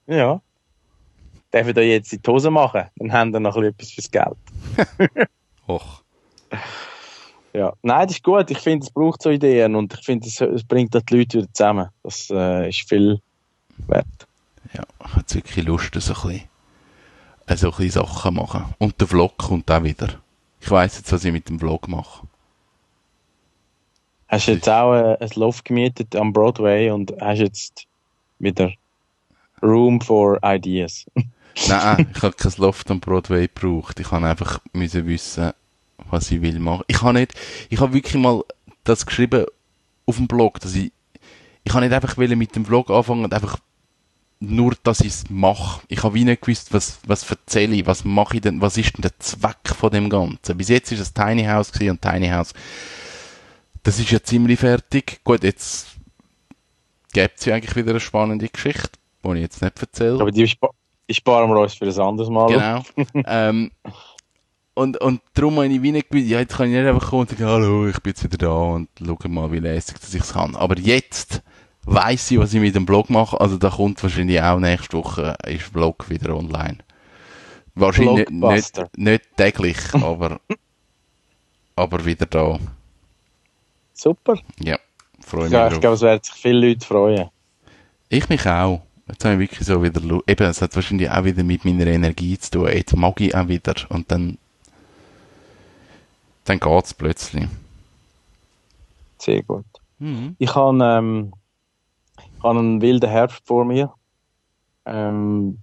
Ja. 0.09 0.40
Dürfen 1.53 1.75
da 1.75 1.81
jetzt 1.81 2.12
in 2.12 2.23
die 2.23 2.29
Hose 2.31 2.51
machen? 2.51 2.85
Dann 2.96 3.12
haben 3.12 3.33
wir 3.33 3.38
noch 3.40 3.57
ein 3.57 3.73
bisschen 3.75 4.01
etwas 4.03 4.11
fürs 4.11 4.11
Geld. 4.11 5.18
Och. 5.68 6.03
Ja. 7.52 7.72
Nein, 7.82 8.06
das 8.06 8.16
ist 8.16 8.24
gut. 8.24 8.50
Ich 8.50 8.58
finde, 8.58 8.86
es 8.86 8.92
braucht 8.92 9.22
so 9.22 9.30
Ideen 9.30 9.74
und 9.74 9.94
ich 9.94 10.04
finde, 10.04 10.28
es, 10.28 10.40
es 10.40 10.62
bringt 10.62 10.96
auch 10.96 11.02
die 11.02 11.18
Leute 11.18 11.38
wieder 11.38 11.52
zusammen. 11.52 11.88
Das 12.02 12.30
äh, 12.30 12.68
ist 12.68 12.88
viel 12.88 13.20
wert. 13.88 14.06
Ja, 14.72 14.84
ich 15.04 15.16
habe 15.16 15.34
wirklich 15.34 15.66
Lust, 15.66 15.94
so 15.94 16.14
ein 16.14 16.20
bisschen, 16.20 16.48
äh, 17.46 17.56
so 17.56 17.70
ein 17.70 17.76
bisschen 17.76 18.06
Sachen 18.06 18.34
machen. 18.34 18.64
Und 18.78 19.00
der 19.00 19.08
Vlog 19.08 19.36
kommt 19.36 19.70
auch 19.70 19.82
wieder. 19.82 20.08
Ich 20.60 20.70
weiss 20.70 20.98
jetzt, 20.98 21.12
was 21.12 21.24
ich 21.24 21.32
mit 21.32 21.48
dem 21.48 21.58
Vlog 21.58 21.88
mache. 21.88 22.26
Hast 24.28 24.46
du 24.46 24.52
jetzt 24.52 24.68
auch 24.68 24.94
äh, 24.94 25.16
ein 25.18 25.30
Loft 25.34 25.64
gemietet 25.64 26.14
am 26.14 26.32
Broadway 26.32 26.90
und 26.90 27.12
hast 27.20 27.40
jetzt 27.40 27.86
wieder 28.38 28.72
Room 29.60 30.00
for 30.00 30.38
Ideas? 30.44 31.04
Nein, 31.68 32.06
ich 32.14 32.22
habe 32.22 32.34
kein 32.34 32.52
Loft 32.58 32.90
am 32.92 33.00
Broadway 33.00 33.48
gebraucht. 33.48 33.98
Ich 33.98 34.10
habe 34.12 34.26
einfach 34.26 34.60
müssen 34.72 35.06
wissen, 35.06 35.52
was 36.11 36.31
ich 36.31 36.42
will 36.42 36.59
machen. 36.59 36.85
Ich 36.87 37.03
habe 37.03 37.18
nicht, 37.18 37.35
ich 37.68 37.81
habe 37.81 37.92
wirklich 37.92 38.20
mal 38.20 38.42
das 38.85 39.07
geschrieben 39.07 39.46
auf 40.07 40.16
dem 40.16 40.27
Blog, 40.27 40.61
dass 40.61 40.75
ich, 40.75 40.92
ich 41.64 41.73
habe 41.73 41.85
nicht 41.85 41.94
einfach 41.94 42.16
wollen 42.16 42.38
mit 42.38 42.55
dem 42.57 42.64
Vlog 42.64 42.90
anfangen 42.90 43.25
und 43.25 43.35
einfach 43.35 43.59
nur, 44.40 44.75
dass 44.83 45.01
ich 45.01 45.09
es 45.09 45.31
mache. 45.31 45.83
Ich 45.88 46.03
habe 46.03 46.14
wie 46.14 46.25
nicht 46.25 46.40
gewusst, 46.40 46.73
was, 46.73 46.99
was 47.07 47.31
erzähle 47.31 47.77
ich, 47.77 47.87
was 47.87 48.05
mache 48.05 48.37
ich 48.37 48.40
denn, 48.40 48.61
was 48.61 48.79
ist 48.79 48.96
denn 48.96 49.03
der 49.03 49.18
Zweck 49.18 49.68
von 49.77 49.90
dem 49.90 50.09
Ganzen? 50.09 50.57
Bis 50.57 50.68
jetzt 50.68 50.90
ist 50.92 51.01
es 51.01 51.12
Tiny 51.12 51.44
House 51.44 51.70
gewesen 51.70 51.90
und 51.90 52.03
Tiny 52.03 52.29
House, 52.29 52.55
das 53.83 53.99
ist 53.99 54.11
ja 54.11 54.23
ziemlich 54.23 54.59
fertig. 54.59 55.20
Gut, 55.25 55.44
jetzt 55.44 55.88
gibt 57.12 57.38
es 57.38 57.44
ja 57.44 57.55
eigentlich 57.55 57.77
wieder 57.77 57.90
eine 57.90 58.01
spannende 58.01 58.49
Geschichte, 58.49 58.90
die 59.25 59.35
ich 59.35 59.40
jetzt 59.40 59.62
nicht 59.62 59.81
erzähle. 59.81 60.20
Aber 60.20 60.31
die, 60.31 60.49
spa 60.49 60.70
die 61.09 61.14
sparen 61.14 61.51
wir 61.51 61.59
uns 61.59 61.75
für 61.75 61.87
ein 61.87 62.01
anderes 62.01 62.31
Mal. 62.31 62.46
Genau. 62.46 62.83
ähm, 63.27 63.70
und, 64.81 64.99
und 64.99 65.21
darum 65.35 65.57
habe 65.57 65.66
ich 65.66 65.83
wie 65.83 65.93
nicht 65.93 66.09
gewusst, 66.09 66.29
ja, 66.29 66.38
jetzt 66.38 66.57
kann 66.57 66.69
ich 66.69 66.73
nicht 66.73 66.87
einfach 66.87 67.11
kommen 67.11 67.23
und 67.23 67.31
sagen, 67.31 67.45
hallo, 67.45 67.87
ich 67.87 68.01
bin 68.01 68.12
jetzt 68.12 68.25
wieder 68.25 68.38
da 68.38 68.49
und 68.51 68.88
schau 68.99 69.29
mal, 69.29 69.53
wie 69.53 69.59
lässig 69.59 70.01
dass 70.01 70.14
ich 70.14 70.23
es 70.23 70.33
kann. 70.33 70.57
Aber 70.57 70.79
jetzt 70.79 71.43
weiss 71.85 72.31
ich, 72.31 72.38
was 72.38 72.55
ich 72.55 72.61
mit 72.61 72.75
dem 72.75 72.87
Blog 72.87 73.11
mache. 73.11 73.38
Also 73.38 73.59
da 73.59 73.69
kommt 73.69 74.03
wahrscheinlich 74.03 74.40
auch 74.40 74.59
nächste 74.59 74.97
Woche 74.97 75.37
ist 75.47 75.66
der 75.66 75.73
Blog 75.73 76.09
wieder 76.09 76.35
online. 76.35 76.79
Wahrscheinlich 77.75 78.31
nicht, 78.31 78.81
nicht 78.97 79.23
täglich, 79.37 79.77
aber, 79.93 80.40
aber 81.77 82.05
wieder 82.07 82.25
da. 82.25 82.59
Super. 83.93 84.38
Ja, 84.61 84.79
freue 85.21 85.45
mich 85.45 85.53
Ja, 85.53 85.71
ich 85.71 85.81
glaube, 85.81 85.97
es 85.97 86.01
werden 86.01 86.23
sich 86.23 86.35
viele 86.35 86.69
Leute 86.69 86.87
freuen. 86.87 87.29
Ich 88.09 88.29
mich 88.31 88.47
auch. 88.47 88.81
Jetzt 89.09 89.25
habe 89.25 89.35
ich 89.35 89.51
wirklich 89.51 89.66
so 89.66 89.83
wieder, 89.83 90.01
eben, 90.27 90.47
es 90.47 90.62
hat 90.62 90.75
wahrscheinlich 90.75 91.11
auch 91.11 91.25
wieder 91.25 91.43
mit 91.43 91.64
meiner 91.64 91.87
Energie 91.87 92.38
zu 92.38 92.51
tun. 92.51 92.69
Jetzt 92.69 92.97
mag 92.97 93.21
ich 93.21 93.35
auch 93.35 93.49
wieder. 93.49 93.75
Und 93.88 94.11
dann, 94.11 94.38
dann 96.50 96.58
geht's 96.58 96.94
plötzlich. 96.94 97.46
Sehr 99.18 99.42
gut. 99.42 99.66
Mhm. 99.98 100.34
Ich 100.38 100.54
habe 100.54 100.78
ähm, 100.82 101.32
ich 102.18 102.42
habe 102.42 102.58
einen 102.58 102.80
wilden 102.80 103.08
Herbst 103.08 103.46
vor 103.46 103.64
mir. 103.64 103.92
Ähm, 104.84 105.58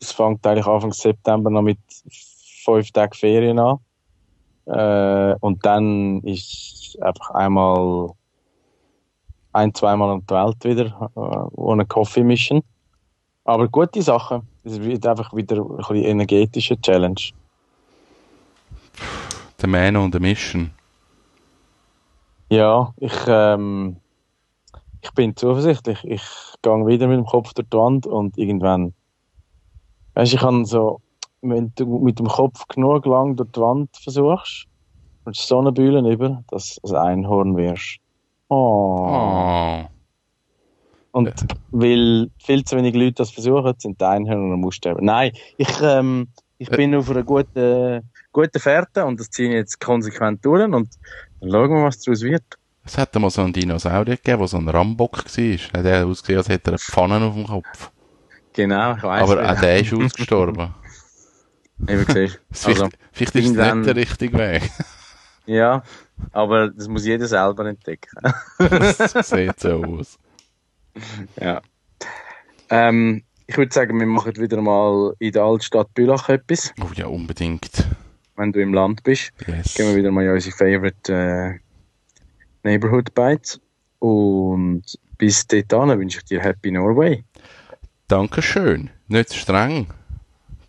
es 0.00 0.12
fängt 0.12 0.46
eigentlich 0.46 0.66
Anfang 0.66 0.92
September 0.92 1.50
noch 1.50 1.62
mit 1.62 1.78
fünf 2.64 2.90
Tagen 2.92 3.14
Ferien 3.14 3.58
an. 3.58 3.78
Äh, 4.66 5.36
und 5.40 5.64
dann 5.66 6.20
ist 6.22 6.96
einfach 7.00 7.30
einmal 7.30 8.10
ein, 9.52 9.74
zweimal 9.74 10.12
um 10.12 10.26
die 10.26 10.34
Welt 10.34 10.64
wieder 10.64 11.10
äh, 11.14 11.60
ohne 11.60 11.84
Coffee 11.86 12.24
mischen. 12.24 12.62
Aber 13.44 13.68
gute 13.68 14.02
Sachen. 14.02 14.42
Es 14.64 14.80
wird 14.80 15.06
einfach 15.06 15.32
wieder 15.34 15.56
ein 15.56 15.76
bisschen 15.76 15.96
energetische 15.96 16.80
Challenge. 16.80 17.20
Der 19.60 19.68
Man 19.68 19.96
und 19.96 20.12
der 20.12 20.20
Mission. 20.20 20.70
Ja, 22.48 22.92
ich, 22.98 23.14
ähm, 23.26 23.96
ich 25.02 25.10
bin 25.12 25.34
zuversichtlich. 25.34 26.04
Ich 26.04 26.22
gehe 26.62 26.86
wieder 26.86 27.08
mit 27.08 27.18
dem 27.18 27.26
Kopf 27.26 27.54
durch 27.54 27.68
die 27.68 27.76
Wand 27.76 28.06
und 28.06 28.36
irgendwann, 28.38 28.92
weißt 30.14 30.32
du, 30.32 30.36
ich 30.36 30.42
kann 30.42 30.64
so, 30.64 31.00
wenn 31.42 31.72
du 31.74 31.98
mit 31.98 32.18
dem 32.18 32.28
Kopf 32.28 32.66
genug 32.68 33.06
lang 33.06 33.36
durch 33.36 33.50
die 33.52 33.60
Wand 33.60 33.96
versuchst 33.96 34.66
und 35.24 35.36
Sonnenbühlen 35.36 36.06
über, 36.06 36.44
dass 36.48 36.78
du 36.82 36.94
ein 36.94 37.18
Einhorn 37.18 37.56
wirst. 37.56 37.98
Oh. 38.48 39.08
Oh. 39.08 39.84
Und 41.12 41.32
weil 41.70 42.30
viel 42.38 42.64
zu 42.64 42.76
wenig 42.76 42.94
Leute 42.94 43.14
das 43.14 43.30
versuchen, 43.30 43.74
sind 43.78 44.00
die 44.00 44.04
Einhörner 44.04 44.52
am 44.52 44.64
Aussterben. 44.64 45.04
Nein, 45.04 45.32
ich, 45.56 45.80
ähm, 45.82 46.28
ich 46.58 46.68
bin 46.68 46.94
auf 46.94 47.10
einer 47.10 47.22
guten, 47.22 48.02
guten 48.36 48.60
Fährte 48.60 49.04
und 49.06 49.18
das 49.18 49.30
ziehe 49.30 49.48
ich 49.48 49.54
jetzt 49.54 49.80
konsequent 49.80 50.44
durch 50.44 50.62
und 50.62 50.72
dann 50.72 50.88
schauen 51.40 51.70
wir, 51.70 51.84
was 51.84 52.00
daraus 52.00 52.20
wird. 52.22 52.44
Es 52.84 52.98
hat 52.98 53.14
mal 53.16 53.30
so 53.30 53.42
einen 53.42 53.52
Dinosaurier 53.52 54.16
gegeben, 54.16 54.38
der 54.38 54.48
so 54.48 54.58
ein 54.58 54.68
Rambock 54.68 55.24
war. 55.24 55.58
Hat 55.80 55.84
er 55.86 56.06
ausgesehen, 56.06 56.38
als 56.38 56.48
hätte 56.48 56.70
er 56.70 56.72
eine 56.74 56.78
Pfanne 56.78 57.24
auf 57.24 57.34
dem 57.34 57.46
Kopf. 57.46 57.90
Genau, 58.52 58.94
ich 58.94 59.02
weiss. 59.02 59.30
Aber 59.30 59.50
auch 59.50 59.60
der 59.60 59.80
ist 59.80 59.92
ausgestorben. 59.92 60.74
Eben 61.88 62.06
siehst. 62.06 62.40
Vielleicht, 62.52 62.80
Also, 62.80 62.88
vielleicht 63.12 63.34
ist 63.34 63.46
es 63.46 63.74
nicht 63.74 63.86
der 63.86 63.96
richtige 63.96 64.38
Weg. 64.38 64.70
ja, 65.46 65.82
aber 66.32 66.70
das 66.70 66.88
muss 66.88 67.04
jeder 67.04 67.26
selber 67.26 67.66
entdecken. 67.66 68.10
Das 68.58 69.28
sieht 69.30 69.60
so 69.60 69.82
aus. 69.84 70.18
ja. 71.40 71.60
Ähm, 72.70 73.24
ich 73.46 73.56
würde 73.56 73.72
sagen, 73.72 73.98
wir 73.98 74.06
machen 74.06 74.36
wieder 74.36 74.60
mal 74.60 75.14
in 75.18 75.32
der 75.32 75.42
Altstadt 75.42 75.92
Bülach 75.94 76.28
etwas, 76.28 76.72
Oh 76.80 76.90
ja, 76.94 77.06
unbedingt. 77.06 77.86
Wenn 78.36 78.52
du 78.52 78.60
im 78.60 78.74
Land 78.74 79.02
bist. 79.02 79.32
Yes. 79.46 79.74
Gehen 79.74 79.88
wir 79.88 79.96
wieder 79.96 80.10
mal 80.10 80.24
in 80.24 80.30
unsere 80.32 80.54
favorite 80.56 81.12
äh, 81.12 81.58
Neighborhood 82.62 83.14
Bites. 83.14 83.60
Und 83.98 84.82
bis 85.18 85.46
dahin 85.46 85.98
wünsche 85.98 86.18
ich 86.18 86.24
dir 86.24 86.40
Happy 86.40 86.70
Norway. 86.70 87.24
Dankeschön. 88.08 88.90
Nicht 89.08 89.30
zu 89.30 89.38
streng. 89.38 89.88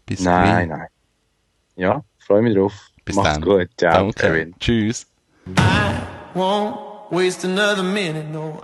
Bis 0.05 0.21
nein, 0.21 0.69
nein. 0.69 0.87
Ja, 1.75 2.03
freue 2.19 2.41
mich 2.41 2.55
drauf. 2.55 2.73
Bis 3.05 3.15
Mach's 3.15 3.33
dann. 3.33 3.41
gut. 3.41 3.69
Ciao, 3.77 3.93
Danke. 3.93 4.13
Kevin. 4.13 4.55
Tschüss. 4.59 5.05
won't 6.33 6.77
waste 7.11 7.45
another 7.45 7.83
minute. 7.83 8.27
No, 8.29 8.63